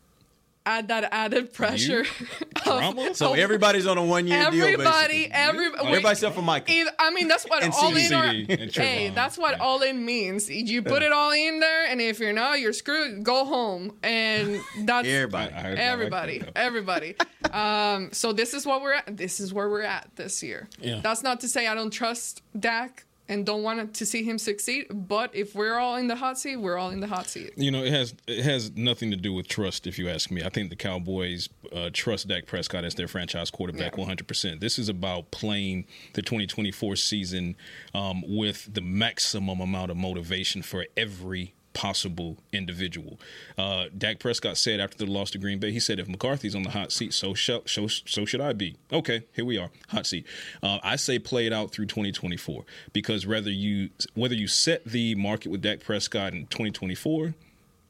[0.65, 2.05] Add that added pressure.
[2.67, 4.63] of- So of everybody's on a one year deal.
[4.65, 5.31] everybody, basically.
[5.33, 6.75] every everybody except for Michael.
[6.75, 7.95] Either, I mean, that's what And all in.
[7.95, 8.11] CeeDee.
[8.11, 10.47] Or, CeeDee and hey, that's what all in means.
[10.49, 13.23] You put it all in there, and if you're not, you're screwed.
[13.23, 15.53] Go home, and that's Everybody.
[15.55, 16.51] Like everybody, that.
[16.57, 17.15] everybody.
[17.51, 19.17] Um, so this is what we're at.
[19.17, 20.67] This is where we're at this year.
[20.79, 20.99] Yeah.
[21.01, 24.87] That's not to say I don't trust Dak and don't want to see him succeed.
[24.89, 27.51] But if we're all in the hot seat, we're all in the hot seat.
[27.55, 30.43] You know, it has it has nothing to do with trust, if you ask me.
[30.43, 34.05] I think the Cowboys uh, trust Dak Prescott as their franchise quarterback Yeah.
[34.05, 34.59] 100%.
[34.59, 37.55] This is about playing the 2024 season
[37.93, 43.17] um, with the maximum amount of motivation for every possible individual.
[43.57, 46.63] Uh, Dak Prescott said after the loss to Green Bay, he said, "If McCarthy's on
[46.63, 50.05] the hot seat, so shall, so, so should I be." Okay, here we are, hot
[50.05, 50.27] seat.
[50.61, 55.15] Uh, I say play it out through 2024 because whether you whether you set the
[55.15, 57.33] market with Dak Prescott in 2024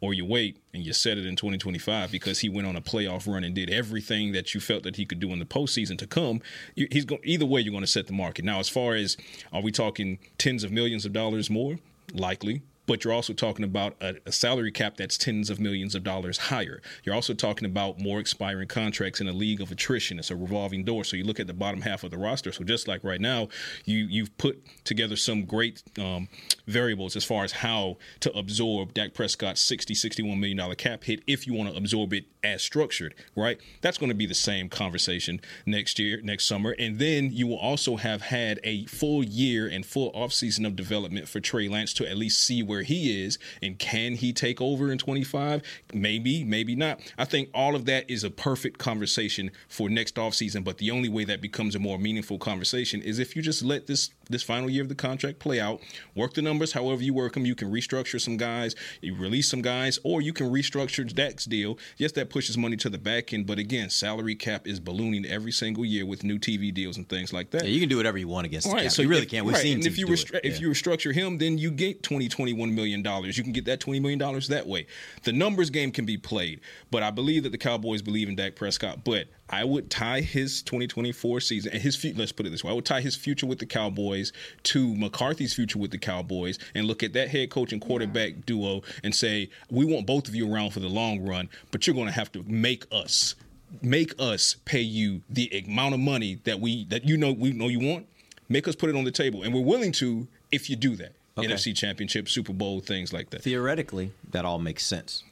[0.01, 3.25] or you wait and you set it in 2025 because he went on a playoff
[3.25, 6.05] run and did everything that you felt that he could do in the postseason to
[6.05, 6.41] come.
[6.75, 7.59] He's going either way.
[7.61, 8.45] You're going to set the market.
[8.45, 9.17] Now, as far as
[9.51, 11.79] are we talking tens of millions of dollars more?
[12.13, 12.61] Likely.
[12.89, 16.39] But you're also talking about a, a salary cap that's tens of millions of dollars
[16.39, 16.81] higher.
[17.03, 20.17] You're also talking about more expiring contracts in a league of attrition.
[20.17, 21.03] It's a revolving door.
[21.03, 22.51] So you look at the bottom half of the roster.
[22.51, 23.49] So just like right now,
[23.85, 26.29] you you've put together some great um,
[26.69, 31.21] variables as far as how to absorb Dak Prescott's 60, 61 million dollar cap hit
[31.27, 33.59] if you want to absorb it as structured, right?
[33.81, 36.75] That's going to be the same conversation next year, next summer.
[36.77, 41.27] And then you will also have had a full year and full offseason of development
[41.27, 44.91] for Trey Lance to at least see where he is and can he take over
[44.91, 45.61] in 25?
[45.93, 47.01] Maybe, maybe not.
[47.17, 51.09] I think all of that is a perfect conversation for next offseason, but the only
[51.09, 54.69] way that becomes a more meaningful conversation is if you just let this this final
[54.69, 55.81] year of the contract play out,
[56.15, 57.45] work the numbers however you work them.
[57.45, 61.77] You can restructure some guys, you release some guys, or you can restructure Dak's deal.
[61.97, 65.51] Yes, that pushes money to the back end, but again, salary cap is ballooning every
[65.51, 67.63] single year with new TV deals and things like that.
[67.63, 69.45] Yeah, you can do whatever you want against All right, so you really if, can't.
[69.45, 70.45] We've right, seen and if you do restra- it.
[70.45, 73.37] if you restructure him, then you get 20, 21 million dollars.
[73.37, 74.87] You can get that 20 million dollars that way.
[75.23, 76.61] The numbers game can be played,
[76.91, 79.03] but I believe that the Cowboys believe in Dak Prescott.
[79.03, 82.19] But I would tie his 2024 season and his future.
[82.19, 84.31] Let's put it this way: I would tie his future with the Cowboys
[84.63, 88.81] to McCarthy's future with the Cowboys, and look at that head coach and quarterback duo
[89.03, 92.07] and say, we want both of you around for the long run, but you're going
[92.07, 93.35] to have to make us
[93.81, 97.67] make us pay you the amount of money that we that you know we know
[97.67, 98.07] you want.
[98.47, 101.13] Make us put it on the table, and we're willing to if you do that.
[101.37, 101.47] Okay.
[101.47, 103.43] NFC Championship, Super Bowl, things like that.
[103.43, 105.23] Theoretically, that all makes sense.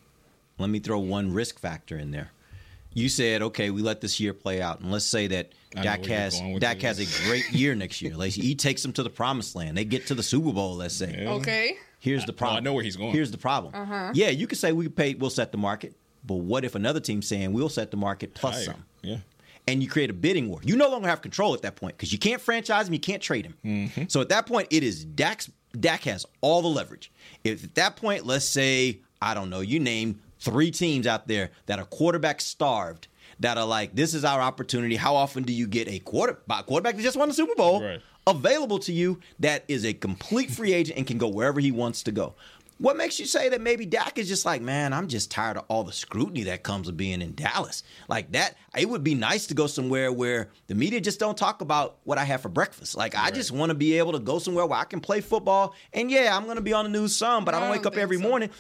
[0.58, 2.32] Let me throw one risk factor in there.
[2.98, 6.04] You said, okay, we let this year play out, and let's say that I Dak
[6.06, 8.16] has Dak has a great year next year.
[8.16, 9.78] Like he takes them to the promised land.
[9.78, 10.76] They get to the Super Bowl.
[10.78, 11.28] Let's say.
[11.28, 11.78] Okay.
[12.00, 12.58] Here's the problem.
[12.58, 13.12] I know where he's going.
[13.14, 13.76] Here's the problem.
[13.76, 14.12] Uh-huh.
[14.16, 17.28] Yeah, you could say we pay, we'll set the market, but what if another team's
[17.28, 18.66] saying we'll set the market plus Higher.
[18.66, 18.86] some?
[19.04, 19.18] Yeah.
[19.68, 20.60] and you create a bidding war.
[20.64, 23.22] You no longer have control at that point because you can't franchise him, you can't
[23.22, 23.56] trade him.
[23.64, 24.04] Mm-hmm.
[24.08, 25.52] So at that point, it is Dak's.
[25.80, 27.12] Dak has all the leverage.
[27.44, 31.52] If at that point, let's say I don't know, you name three teams out there
[31.66, 33.08] that are quarterback starved,
[33.40, 34.96] that are like, this is our opportunity.
[34.96, 37.84] How often do you get a quarter a quarterback that just won the Super Bowl
[37.84, 38.02] Right.
[38.26, 42.04] available to you that is a complete free agent and can go wherever he wants
[42.04, 42.34] to go?
[42.80, 45.66] What makes you say that maybe Dak is just like, man, I'm just tired of
[45.68, 47.82] all the scrutiny that comes with being in Dallas.
[48.08, 51.62] Like that, it would be nice to go somewhere where the media just don't talk
[51.62, 52.96] about what I have for breakfast.
[52.96, 55.74] Like I just want to be able to go somewhere where I can play football.
[55.94, 57.82] And yeah, I'm going to be on the news some, but I don't I wake
[57.82, 58.24] don't up every so.
[58.24, 58.52] morning.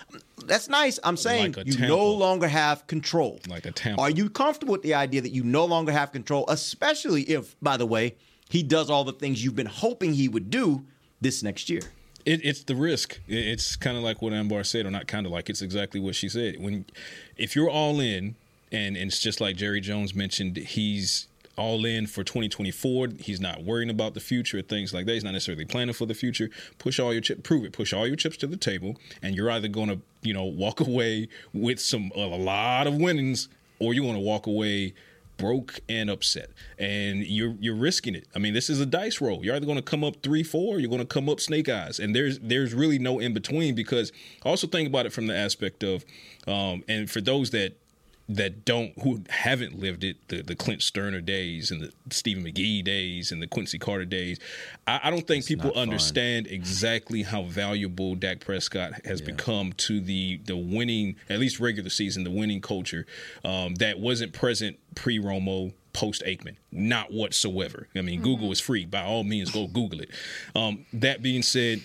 [0.45, 0.99] That's nice.
[1.03, 1.88] I'm saying Like you Tampa.
[1.88, 3.39] no longer have control.
[3.47, 4.01] Like a Tampa.
[4.01, 7.77] Are you comfortable with the idea that you no longer have control, especially if, by
[7.77, 8.15] the way,
[8.49, 10.86] he does all the things you've been hoping he would do
[11.21, 11.82] this next year?
[12.27, 13.19] It, it's the risk.
[13.27, 15.49] It- It's kind of like what Amber said, or not kind of like.
[15.49, 16.61] It's exactly what she said.
[16.61, 16.85] When,
[17.37, 18.35] if you're all in,
[18.71, 23.07] and, and it's just like Jerry Jones mentioned, he's all in for 2024.
[23.19, 25.13] He's not worrying about the future, things like that.
[25.13, 26.49] He's not necessarily planning for the future.
[26.77, 27.71] Push all your chips, prove it.
[27.73, 30.81] Push all your chips to the table, and you're either going to, you know, walk
[30.89, 33.47] away with some a lot of winnings,
[33.79, 34.93] or you're going to walk away
[35.38, 36.50] broke and upset.
[36.78, 38.28] And you're you're risking it.
[38.36, 39.43] I mean this is a dice roll.
[39.43, 42.00] You're either going to come up three four you're going to come up snake eyes.
[42.00, 44.12] And there's there's really no in between because
[44.43, 46.06] also think about it from the aspect of
[46.47, 47.78] um and for those that
[48.29, 52.83] that don't who haven't lived it the the Clint Stoerner days and the Stephen McGee
[52.83, 54.37] days and the Quincy Carter days
[54.85, 55.83] I, I don't think people not fun.
[55.83, 61.89] understand exactly how valuable Dak Prescott has become to the the winning at least regular
[61.89, 63.05] season the winning culture
[63.45, 66.57] um, that wasn't present pre Romo post Aikman.
[66.71, 67.87] Not whatsoever.
[67.95, 68.85] I mean Google is free.
[68.85, 70.09] By all means go Google it.
[70.53, 71.81] Um, that being said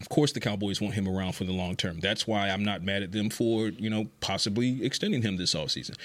[0.00, 2.00] of course, the Cowboys want him around for the long term.
[2.00, 5.96] That's why I'm not mad at them for, you know, possibly extending him this offseason.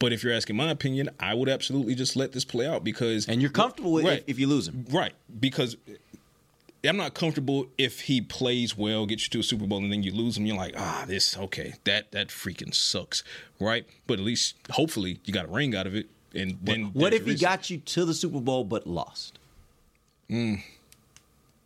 [0.00, 3.26] But if you're asking my opinion, I would absolutely just let this play out because.
[3.28, 4.18] And you're comfortable with Right.
[4.20, 4.84] if, if you lose him.
[4.90, 5.12] Right.
[5.40, 5.76] Because
[6.84, 10.02] I'm not comfortable if he plays well, gets you to a Super Bowl, and then
[10.04, 10.46] you lose him.
[10.46, 13.24] You're like, ah, this, okay, that that freaking sucks.
[13.60, 13.86] Right.
[14.06, 16.08] But at least, hopefully, you got a ring out of it.
[16.34, 16.90] And then.
[16.92, 17.44] What there's if he reason.
[17.48, 19.38] got you to the Super Bowl but lost?
[20.30, 20.62] Mm.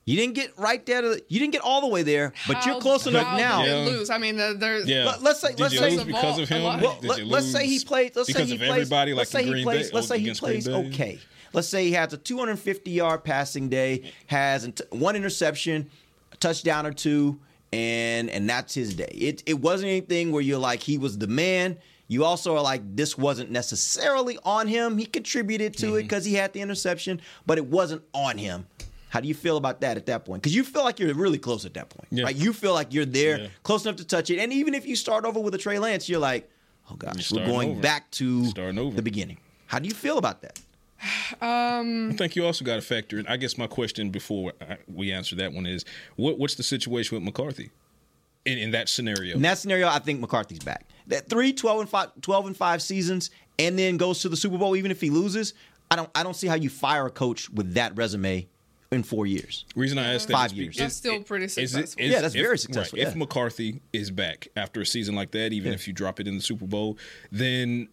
[0.05, 1.01] You didn't get right there.
[1.03, 3.37] To the, you didn't get all the way there, but you're How- close enough how
[3.37, 3.63] now.
[3.63, 3.93] did Yeah.
[3.99, 4.11] lose?
[4.11, 5.05] I mean, there's Yeah.
[5.05, 6.63] Let- let's say- Did let's you say- lose because of him?
[6.81, 8.11] Well, Did let, you us say he lose plays.
[8.17, 8.71] Let's say he of plays.
[8.71, 9.91] everybody, let's like say he Green plays.
[9.91, 11.19] Bay, let's say he plays okay.
[11.53, 15.89] Let's say he has a 250 yard passing day, has one interception,
[16.33, 17.39] a touchdown or two,
[17.73, 19.13] and and that's his day.
[19.15, 21.77] It it wasn't anything where you're like he was the man.
[22.09, 24.99] You also are like this wasn't necessarily on him.
[24.99, 25.97] He contributed to Mm-hmm.
[25.99, 28.67] it because he had the interception, but it wasn't on him.
[29.13, 30.41] How do you feel about that at that point?
[30.43, 32.09] Because you feel like you're really close at that point.
[32.11, 32.25] Yeah.
[32.25, 32.35] Right?
[32.35, 33.47] You feel like you're there, Yeah.
[33.63, 34.39] close enough to touch it.
[34.39, 36.49] And even if you start over with a Trey Lance, you're like,
[36.91, 37.81] oh gosh, we're going over.
[37.83, 38.97] back to Starting over.
[38.97, 39.37] the beginning.
[39.67, 40.59] How do you feel about that?
[41.43, 43.27] Um, I think you also got to factor in.
[43.27, 45.85] I guess my question before I- we answer that one is,
[46.17, 47.71] what, what's the situation with McCarthy
[48.45, 49.35] in, in that scenario?
[49.37, 50.87] In that scenario, I think McCarthy's back.
[51.09, 54.57] That three, 12 and 5, 12 and 5 seasons and then goes to the Super
[54.59, 55.55] Bowl even if he loses,
[55.91, 58.47] I don't I don't see how you fire a coach with that resume
[58.93, 59.65] in 4 years.
[59.75, 60.77] reason I asked that Five is years.
[60.77, 62.01] be- That's still pretty successful.
[62.03, 63.11] is- Yeah, that's if- very successful, right, yeah.
[63.11, 65.75] If McCarthy is back after a season like that, even Yeah.
[65.75, 66.99] if you drop it in the Super Bowl,
[67.31, 67.89] then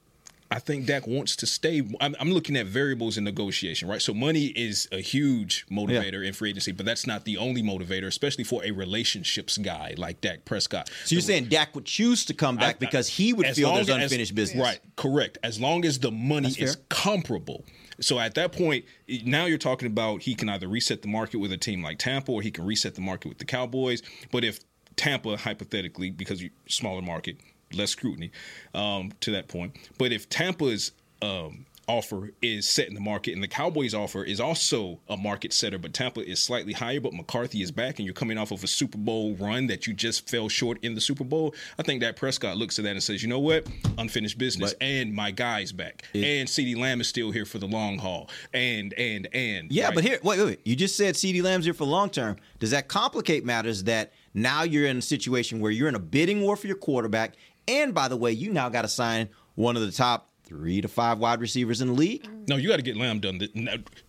[0.52, 1.84] I think Dak wants to stay.
[2.02, 4.02] I'm, I'm looking at variables in negotiation, right?
[4.02, 8.08] So money is a huge motivator in free agency, but that's not the only motivator,
[8.08, 10.90] especially for a relationships guy like Dak Prescott.
[11.06, 13.76] So you're saying Dak would choose to come back I- because he would feel long
[13.76, 14.60] there's as- unfinished business.
[14.64, 15.38] Right, correct.
[15.44, 16.84] As long as the money That's is fair.
[16.90, 17.64] comparable.
[18.02, 18.86] So at that point,
[19.24, 22.32] now you're talking about he can either reset the market with a team like Tampa
[22.32, 24.02] or he can reset the market with the Cowboys.
[24.32, 24.60] But if
[24.96, 27.38] Tampa, hypothetically, because you smaller market,
[27.74, 28.32] less scrutiny
[28.74, 29.76] um, to that point.
[29.98, 30.92] But if Tampa's
[31.22, 35.80] um, offer is setting the market, and the Cowboys' offer is also a market setter,
[35.80, 37.00] but Tampa is slightly higher.
[37.02, 39.94] But McCarthy is back, and you're coming off of a Super Bowl run that you
[39.94, 41.56] just fell short in the Super Bowl.
[41.80, 43.68] I think that Prescott looks at that and says, "You know what?
[43.98, 47.68] Unfinished business, But- and my guy's back, and CeeDee Lamb is still here for the
[47.68, 49.96] long haul, and and and Yeah, right?
[49.96, 50.60] but here, wait, wait, wait.
[50.64, 52.38] You just said CeeDee Lamb's here for long term.
[52.60, 56.42] Does that complicate matters that now you're in a situation where you're in a bidding
[56.42, 57.34] war for your quarterback?
[57.68, 60.88] And by the way, you now got to sign one of the top three to
[60.88, 62.28] five wide receivers in the league.
[62.50, 63.40] No, you got to get Lamb done.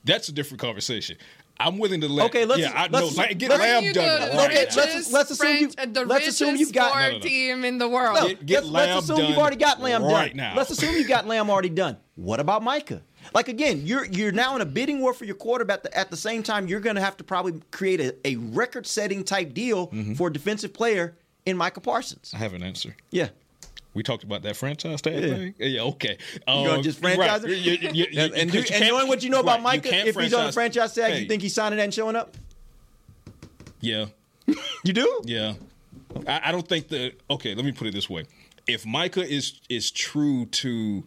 [0.04, 1.16] That's a different conversation.
[1.58, 2.24] I'm willing to let.
[2.26, 3.24] Okay, let's- yeah, I let's- know.
[3.34, 4.30] Get let's- Lamb done.
[4.30, 7.22] the right let's- let's assume you- the let's assume you've got- sport No, no, no.
[7.22, 8.16] team in the world.
[8.18, 10.36] No, Get- get let's, let's assume done you've already got Lamb right done.
[10.38, 10.54] now.
[10.56, 11.98] Let's assume you've got Lamb already done.
[12.16, 13.02] What about Micah?
[13.34, 15.78] Like again, you're you're now in a bidding war for your quarterback.
[15.78, 18.36] At the, at the same time, you're going to have to probably create a, a
[18.36, 20.14] record-setting type deal Mm-hmm.
[20.14, 21.14] for a defensive player
[21.44, 22.32] in Micah Parsons.
[22.34, 22.96] I have an answer.
[23.10, 23.28] Yeah.
[23.92, 25.20] We talked about that franchise tag Yeah.
[25.34, 25.54] thing.
[25.58, 26.16] Yeah, okay.
[26.34, 27.50] You gonna Um, just franchise right.
[27.52, 30.16] You- you- you- and, you do- and knowing what you know about right, Micah, if
[30.16, 32.36] he's on a franchise tag, Hey, you think he's signing that and showing up?
[33.80, 34.06] Yeah.
[34.84, 35.20] You do?
[35.24, 35.54] Yeah.
[36.26, 38.24] I, I don't think the okay, let me put it this way.
[38.66, 41.04] If Micah is is true to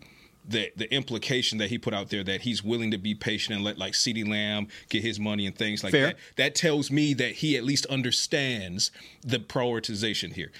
[0.47, 3.63] the the implication that he put out there that he's willing to be patient and
[3.63, 6.07] let like CeeDee Lamb get his money and things like Fair.
[6.07, 10.51] that, that tells me that he at least understands the prioritization here.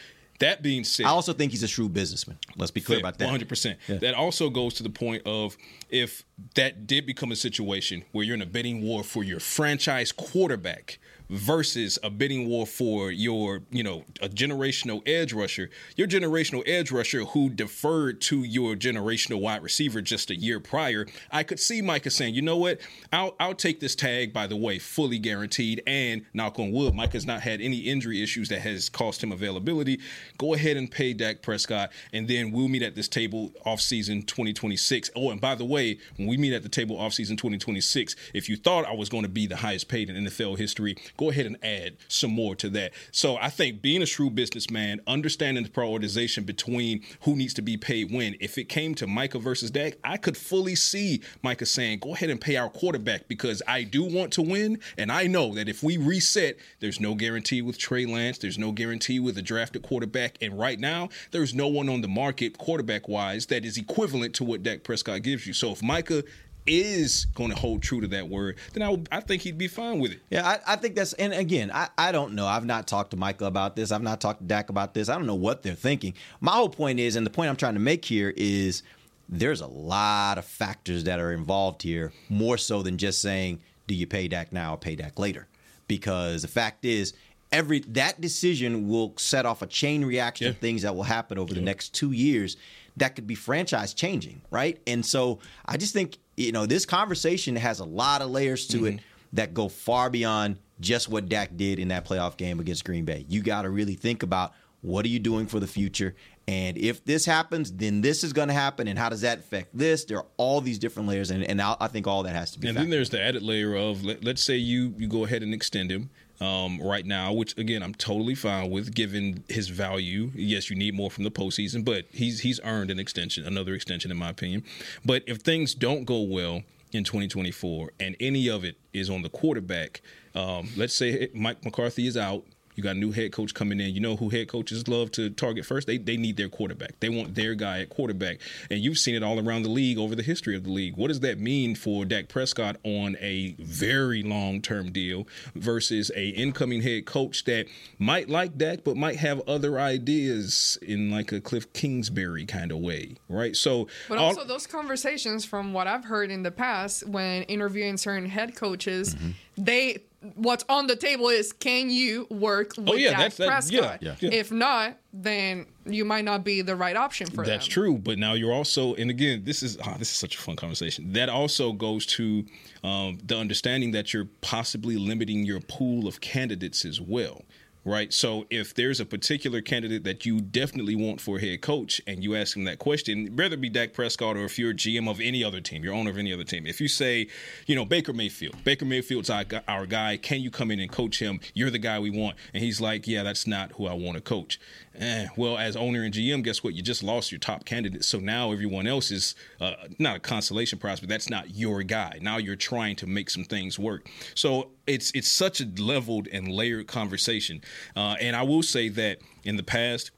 [0.44, 2.38] That being said, I also think he's a shrewd businessman.
[2.56, 3.26] Let's be clear about that.
[3.26, 3.80] One hundred percent.
[3.88, 3.98] Yeah.
[3.98, 5.58] That also goes to the point of
[5.90, 6.24] if
[6.56, 11.00] that did become a situation where you're in a bidding war for your franchise quarterback
[11.30, 16.92] versus a bidding war for your, you know, a generational edge rusher, your generational edge
[16.92, 21.82] rusher who deferred to your generational wide receiver just a year prior, I could see
[21.82, 22.80] Micah saying, you know what,
[23.12, 27.26] I'll I'll take this tag by the way, fully guaranteed, and knock on wood, Micah's
[27.26, 30.00] not had any injury issues that has cost him availability.
[30.38, 34.24] Go ahead and pay Dak Prescott, and then we'll meet at this table off season
[34.24, 35.12] 2026.
[35.16, 38.50] Oh, and by the way, when we meet at the table off season 2026, if
[38.50, 41.46] you thought I was going to be the highest paid in NFL history, go ahead
[41.46, 42.92] and add some more to that.
[43.12, 47.78] So I think being a shrewd businessman, understanding the prioritization between who needs to be
[47.78, 52.00] paid when, if it came to Micah versus Dak, I could fully see Micah saying,
[52.00, 54.80] go ahead and pay our quarterback because I do want to win.
[54.98, 58.72] And I know that if we reset, there's no guarantee with Trey Lance, there's no
[58.72, 60.38] guarantee with a drafted quarterback.
[60.42, 64.44] And right now, there's no one on the market quarterback wise that is equivalent to
[64.44, 65.54] what Dak Prescott gives you.
[65.54, 66.24] So if Micah
[66.66, 69.68] is going to hold true to that word, then I, would- I think he'd be
[69.68, 70.20] fine with it.
[70.30, 72.48] Yeah, I, I think that's and again, I, I don't know.
[72.48, 73.92] I've not talked to Michael about this.
[73.92, 75.10] I've not talked to Dak about this.
[75.10, 76.14] I don't know what they're thinking.
[76.42, 78.84] My whole point is, and the point I'm trying to make here is
[79.30, 83.96] there's a lot of factors that are involved here, more so than just saying, do
[83.96, 85.48] you pay Dak now or pay Dak later?
[85.88, 87.14] Because the fact is,
[87.52, 91.54] every that decision will set off a chain reaction of things that will happen over
[91.54, 92.58] the next two years
[92.98, 94.80] that could be franchise changing, right?
[94.86, 98.86] And so I just think, you know, this conversation has a lot of layers to
[98.86, 99.06] it mm-hmm.
[99.34, 103.26] that go far beyond just what Dak did in that playoff game against Green Bay.
[103.30, 106.14] You got to really think about what are you doing for the future?
[106.46, 108.90] And if this happens, then this is going to happen.
[108.90, 110.04] And how does that affect this?
[110.04, 111.32] There are all these different layers.
[111.32, 112.68] And, and I, I think all that has to be.
[112.68, 115.54] And then there's the added layer of let, let's say you you go ahead and
[115.54, 116.10] extend him
[116.44, 120.32] um, right now, which again I'm totally fine with, given his value.
[120.36, 124.12] Yes, you need more from the postseason, but he's he's earned an extension, another extension
[124.12, 124.64] in my opinion.
[125.06, 129.30] But if things don't go well in 2024 and any of it is on the
[129.30, 130.02] quarterback,
[130.36, 132.44] um, let's say Mike McCarthy is out.
[132.76, 133.94] You got a new head coach coming in.
[133.94, 135.88] You know who head coaches love to target first?
[135.88, 137.00] They they need their quarterback.
[137.00, 138.40] They want their guy at quarterback.
[138.72, 140.98] And you've seen it all around the league over the history of the league.
[140.98, 146.82] What does that mean for Dak Prescott on a very long-term deal versus a incoming
[146.82, 147.66] head coach that
[148.00, 152.80] might like Dak but might have other ideas in like a Cliff Kingsbury kind of
[152.80, 153.56] way, right?
[153.56, 157.98] So But all- also, those conversations, from what I've heard in the past, when interviewing
[157.98, 159.32] certain head coaches, Mm-hmm.
[159.64, 159.98] they
[160.36, 164.02] what's on the table is can you work with Oh, yeah, Dak that's- that- Prescott?
[164.02, 164.30] yeah, yeah.
[164.32, 167.72] If not, then you might not be the right option for That's them.
[167.72, 170.56] true, but now you're also, and again, this is ah, this is such a fun
[170.56, 171.12] conversation.
[171.14, 172.46] That also goes to
[172.84, 177.44] um, the understanding that you're possibly limiting your pool of candidates as well.
[177.86, 178.14] Right?
[178.14, 182.36] So if there's a particular candidate that you definitely want for head coach and you
[182.36, 185.44] ask him that question, whether it be Dak Prescott or if you're GM of any
[185.44, 187.28] other team, you're owner of any other team, if you say,
[187.66, 191.20] you know, Baker Mayfield, Baker Mayfield's our, our guy, can you come in and coach
[191.20, 191.40] him?
[191.54, 192.38] You're the guy we want.
[192.54, 194.60] And he's like, yeah, that's not who I want to coach.
[195.00, 196.74] Eh, well, as owner and GM, guess what?
[196.76, 198.06] You just lost your top candidate.
[198.06, 202.20] So now everyone else is uh, not a consolation prize, but that's not your guy.
[202.22, 204.08] Now you're trying to make some things work.
[204.36, 207.62] So it's it's such a leveled and layered conversation.
[207.96, 210.12] Uh, and I will say that in the past,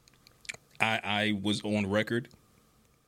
[0.78, 2.28] I, I was on record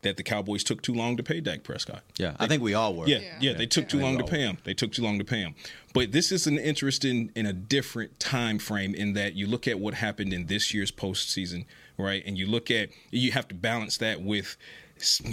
[0.02, 2.02] that the Cowboys took too long to pay Dak Prescott.
[2.18, 3.08] Yeah, I think we all were.
[3.08, 4.04] Yeah, yeah, they took too Yeah.
[4.04, 4.58] long to pay him.
[4.64, 5.54] They took too long to pay him.
[5.92, 9.80] But this is an interesting in a different time frame in that you look at
[9.80, 11.64] what happened in this year's postseason,
[11.96, 12.22] right?
[12.24, 14.56] And you look at you have to balance that with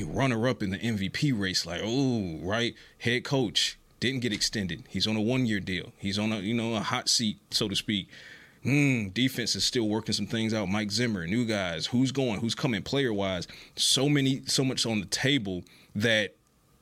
[0.06, 1.66] runner up in the MVP race.
[1.66, 4.84] Like, oh, right, head coach didn't get extended.
[4.90, 5.92] He's on a one year deal.
[5.98, 8.08] He's on a you know a hot seat, so to speak.
[8.66, 10.68] Hmm, defense is still working some things out.
[10.68, 13.48] Mike Zimmer, new guys, who's going, who's coming player wise.
[13.76, 15.64] So many, so much on the table
[15.96, 16.34] that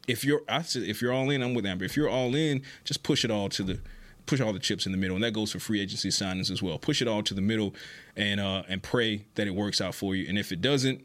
[0.07, 1.83] if you're, I said, if you're all in, I'm with Amber.
[1.83, 3.79] If you're all in, just push it all to the,
[4.25, 6.63] push all the chips in the middle, and that goes for free agency signings as
[6.63, 6.77] well.
[6.77, 7.75] Push it all to the middle,
[8.15, 10.25] and uh, and pray that it works out for you.
[10.29, 11.01] And if it doesn't,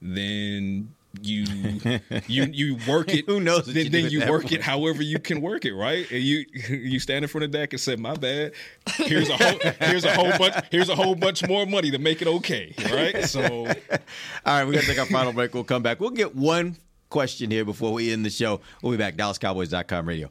[0.00, 1.44] then you
[2.26, 3.26] you you work it.
[3.26, 4.52] Who knows Then, you then you work point.
[4.54, 6.10] it however you can work it, right?
[6.10, 8.52] And you you stand in front of Dak and say, "My bad.
[8.96, 12.22] Here's a whole here's a whole bunch here's a whole bunch more money to make
[12.22, 13.24] it okay." Right?
[13.24, 13.66] So All
[14.46, 15.54] right, we're to take our final break.
[15.54, 16.00] We'll come back.
[16.00, 16.76] We'll get one
[17.10, 18.60] question here before we end the show.
[18.82, 19.16] We'll be back.
[19.16, 20.30] DallasCowboys.com radio.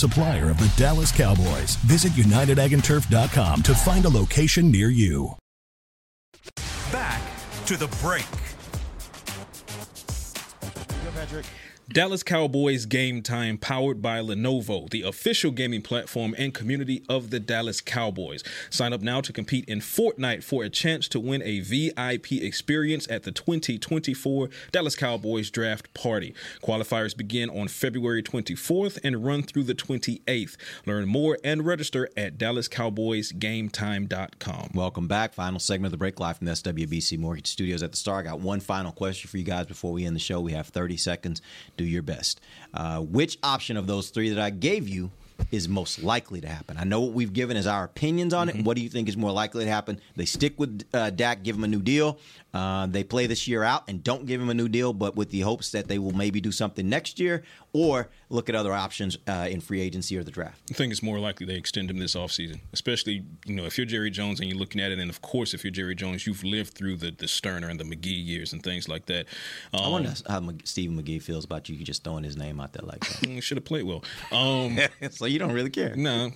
[0.00, 1.76] supplier of the Dallas Cowboys.
[1.84, 5.36] Visit UnitedAgAndTurf.com to find a location near you.
[6.90, 7.20] Back
[7.66, 8.24] to the break.
[11.92, 17.40] Dallas Cowboys Game Time, powered by Lenovo, the official gaming platform and community of the
[17.40, 18.44] Dallas Cowboys.
[18.70, 23.08] Sign up now to compete in Fortnite for a chance to win a VIP experience
[23.10, 26.32] at the 2024 Dallas Cowboys Draft Party.
[26.62, 30.56] Qualifiers begin on February 24th and run through the 28th.
[30.86, 34.70] Learn more and register at DallasCowboysGameTime.com.
[34.74, 35.34] Welcome back.
[35.34, 38.20] Final segment of the break live from the SWBC Mortgage Studios at the Star.
[38.20, 40.40] I got one final question for you guys before we end the show.
[40.40, 41.42] We have 30 seconds.
[41.80, 42.42] Do your best.
[42.74, 45.10] Uh, which option of those three that I gave you
[45.50, 46.76] is most likely to happen?
[46.76, 48.62] I know what we've given is our opinions on it.
[48.66, 49.98] What do you think is more likely to happen?
[50.14, 52.18] They stick with uh, Dak, give him a new deal.
[52.52, 55.30] Uh, they play this year out and don't give him a new deal, but with
[55.30, 59.16] the hopes that they will maybe do something next year or look at other options
[59.28, 60.60] uh, in free agency or the draft.
[60.70, 63.86] I think it's more likely they extend him this offseason, especially, you know, if you're
[63.86, 66.44] Jerry Jones and you're looking at it, and of course, if you're Jerry Jones, you've
[66.44, 69.26] lived through the, the Stoerner and the McGee years and things like that.
[69.74, 72.86] I Um, wonder how Stephen McGee feels about you just throwing his name out there
[72.86, 73.40] like that.
[73.42, 74.04] should have played well.
[74.32, 74.78] Um,
[75.10, 75.94] so you don't really care.
[75.96, 76.30] No,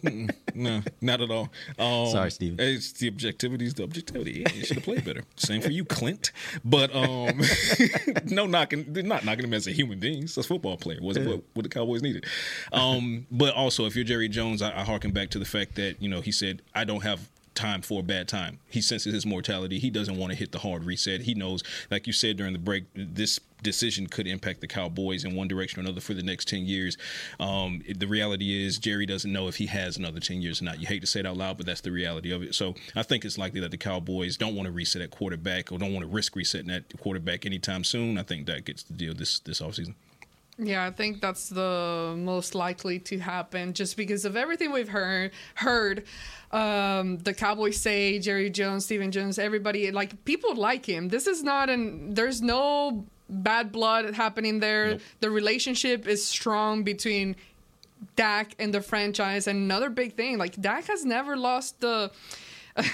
[0.54, 1.48] no, not at all.
[1.78, 2.56] Um, Sorry, Steve.
[2.58, 4.40] It's the objectivity is the objectivity.
[4.40, 5.22] Yeah, you should have played better.
[5.36, 6.32] Same for you, Clint.
[6.64, 7.40] But um,
[8.26, 10.22] no knocking, not knocking him as a human being.
[10.22, 10.98] He's a football player.
[11.00, 12.26] Wasn't what, what the Cowboys needed.
[12.72, 16.00] Um, but also, if you're Jerry Jones, I, I harken back to the fact that
[16.00, 18.58] you know he said, "I don't have." time for a bad time.
[18.68, 19.78] He senses his mortality.
[19.78, 21.20] He doesn't want to hit the hard reset.
[21.20, 25.34] He knows, like you said during the break, this decision could impact the Cowboys in
[25.34, 26.96] one direction or another for the next 10 years.
[27.40, 30.80] Um, the reality is, Jerry doesn't know if he has another 10 years or not.
[30.80, 32.54] You hate to say it out loud, but that's the reality of it.
[32.54, 35.78] So I think it's likely that the Cowboys don't want to reset at quarterback or
[35.78, 38.18] don't want to risk resetting that quarterback anytime soon.
[38.18, 39.94] I think that gets the deal this, this offseason.
[40.56, 45.32] Yeah, I think that's the most likely to happen, just because of everything we've heard.
[45.56, 46.04] Heard
[46.52, 51.08] um, the Cowboys say Jerry Jones, Stephen Jones, everybody like people like him.
[51.08, 52.14] This is not an.
[52.14, 54.92] There's no bad blood happening there.
[54.92, 55.00] Nope.
[55.20, 57.34] The relationship is strong between
[58.14, 59.48] Dak and the franchise.
[59.48, 62.12] And another big thing, like Dak has never lost the.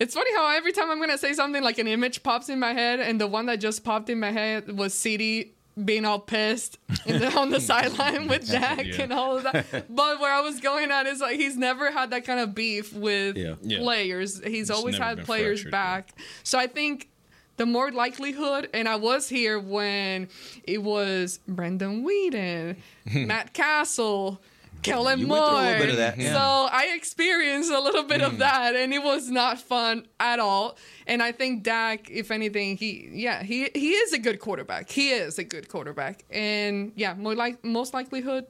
[0.00, 2.72] It's funny how every time I'm gonna say something like an image pops in my
[2.72, 5.50] head, and the one that just popped in my head was CeeDee
[5.82, 9.02] being all pissed the, on the sideline with Dak Yeah.
[9.02, 9.66] and all of that.
[9.90, 12.92] But where I was going at is like he's never had that kind of beef
[12.92, 13.54] with Yeah.
[13.62, 13.78] Yeah.
[13.80, 14.40] players.
[14.44, 16.16] He's It's always had players back.
[16.44, 17.08] So I think
[17.56, 20.28] the more likelihood, and I was here when
[20.64, 22.76] it was Brandon Weeden,
[23.14, 24.40] Matt Cassel.
[24.84, 25.38] Kellen You Moore.
[25.40, 26.32] went a little bit of that, yeah.
[26.32, 30.76] So I experienced a little bit of that, and it was not fun at all.
[31.06, 34.90] And I think Dak, if anything, he yeah he he is a good quarterback.
[34.90, 38.46] He is a good quarterback, and yeah, more like most likelihood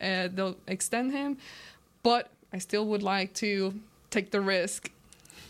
[0.00, 1.38] uh, they'll extend him,
[2.02, 3.80] but I still would like to
[4.10, 4.90] take the risk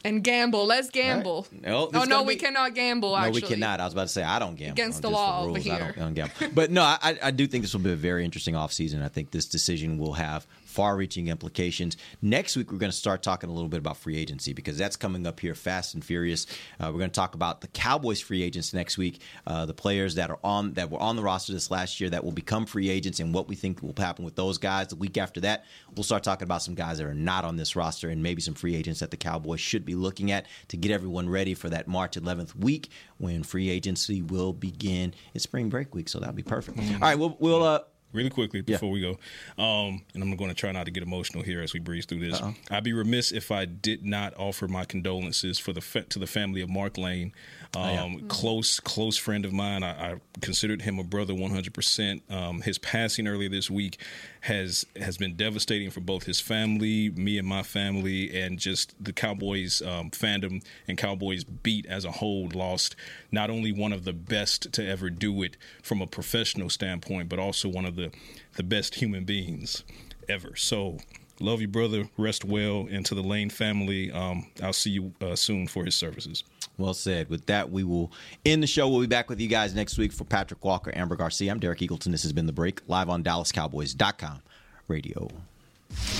[0.06, 0.66] and gamble.
[0.66, 1.46] Let's gamble.
[1.50, 3.10] No, oh no, gonna we cannot gamble.
[3.10, 3.80] No, Actually, we cannot.
[3.80, 5.52] I was about to say I don't gamble Against I'm the just for law over
[5.52, 5.68] rules.
[5.68, 6.34] I don't, I don't gamble.
[6.54, 9.02] But no, I, I do think this will be a very interesting offseason.
[9.02, 10.46] I think this decision will have
[10.76, 11.96] far-reaching implications.
[12.20, 14.94] Next week, we're going to start talking a little bit about free agency because that's
[14.94, 16.46] coming up here fast and furious.
[16.78, 20.16] Uh, we're going to talk about the Cowboys free agents next week, uh, the players
[20.16, 22.90] that are on that were on the roster this last year that will become free
[22.90, 24.88] agents, and what we think will happen with those guys.
[24.88, 25.64] The week after that,
[25.94, 28.52] we'll start talking about some guys that are not on this roster and maybe some
[28.54, 31.88] free agents that the Cowboys should be looking at to get everyone ready for that
[31.88, 35.14] March 11th week when free agency will begin.
[35.32, 36.78] It's spring break week, so that'll be perfect.
[36.78, 37.80] All right, we'll we'll uh,
[38.12, 39.18] really quickly before we go,
[39.62, 42.20] um, and I'm going to try not to get emotional here as we breeze through
[42.20, 42.40] this.
[42.70, 46.26] I'd be remiss if I did not offer my condolences for the fa- to the
[46.26, 47.32] family of Mark Lane,
[47.74, 48.18] um, yeah.
[48.28, 49.82] close close friend of mine.
[49.82, 51.74] I, I considered him a brother 100.
[51.74, 54.00] percent um, His passing earlier this week
[54.46, 59.12] has has been devastating for both his family, me and my family, and just the
[59.12, 62.48] Cowboys um, fandom and Cowboys beat as a whole.
[62.54, 62.94] Lost
[63.32, 67.40] not only one of the best to ever do it from a professional standpoint, but
[67.40, 68.12] also one of the
[68.54, 69.84] the best human beings
[70.28, 70.54] ever.
[70.56, 70.98] So.
[71.38, 72.08] Love you, brother.
[72.16, 72.88] Rest well.
[72.90, 76.42] And to the Lane family, um, I'll see you uh, soon for his services.
[76.78, 77.28] Well said.
[77.30, 78.12] With that, we will
[78.44, 78.88] end the show.
[78.88, 81.50] We'll be back with you guys next week for Patrick Walker, Amber Garcia.
[81.50, 82.10] I'm Derek Eagleton.
[82.10, 84.42] This has been The Break, live on DallasCowboys.com
[84.88, 85.28] radio.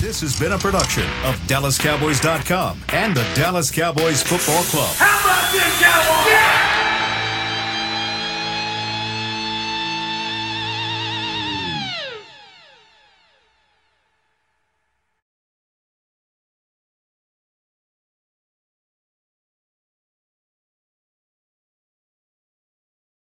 [0.00, 4.94] This has been a production of DallasCowboys.com and the Dallas Cowboys Football Club.
[4.96, 6.30] How about this, Cowboys?
[6.30, 6.75] Yeah!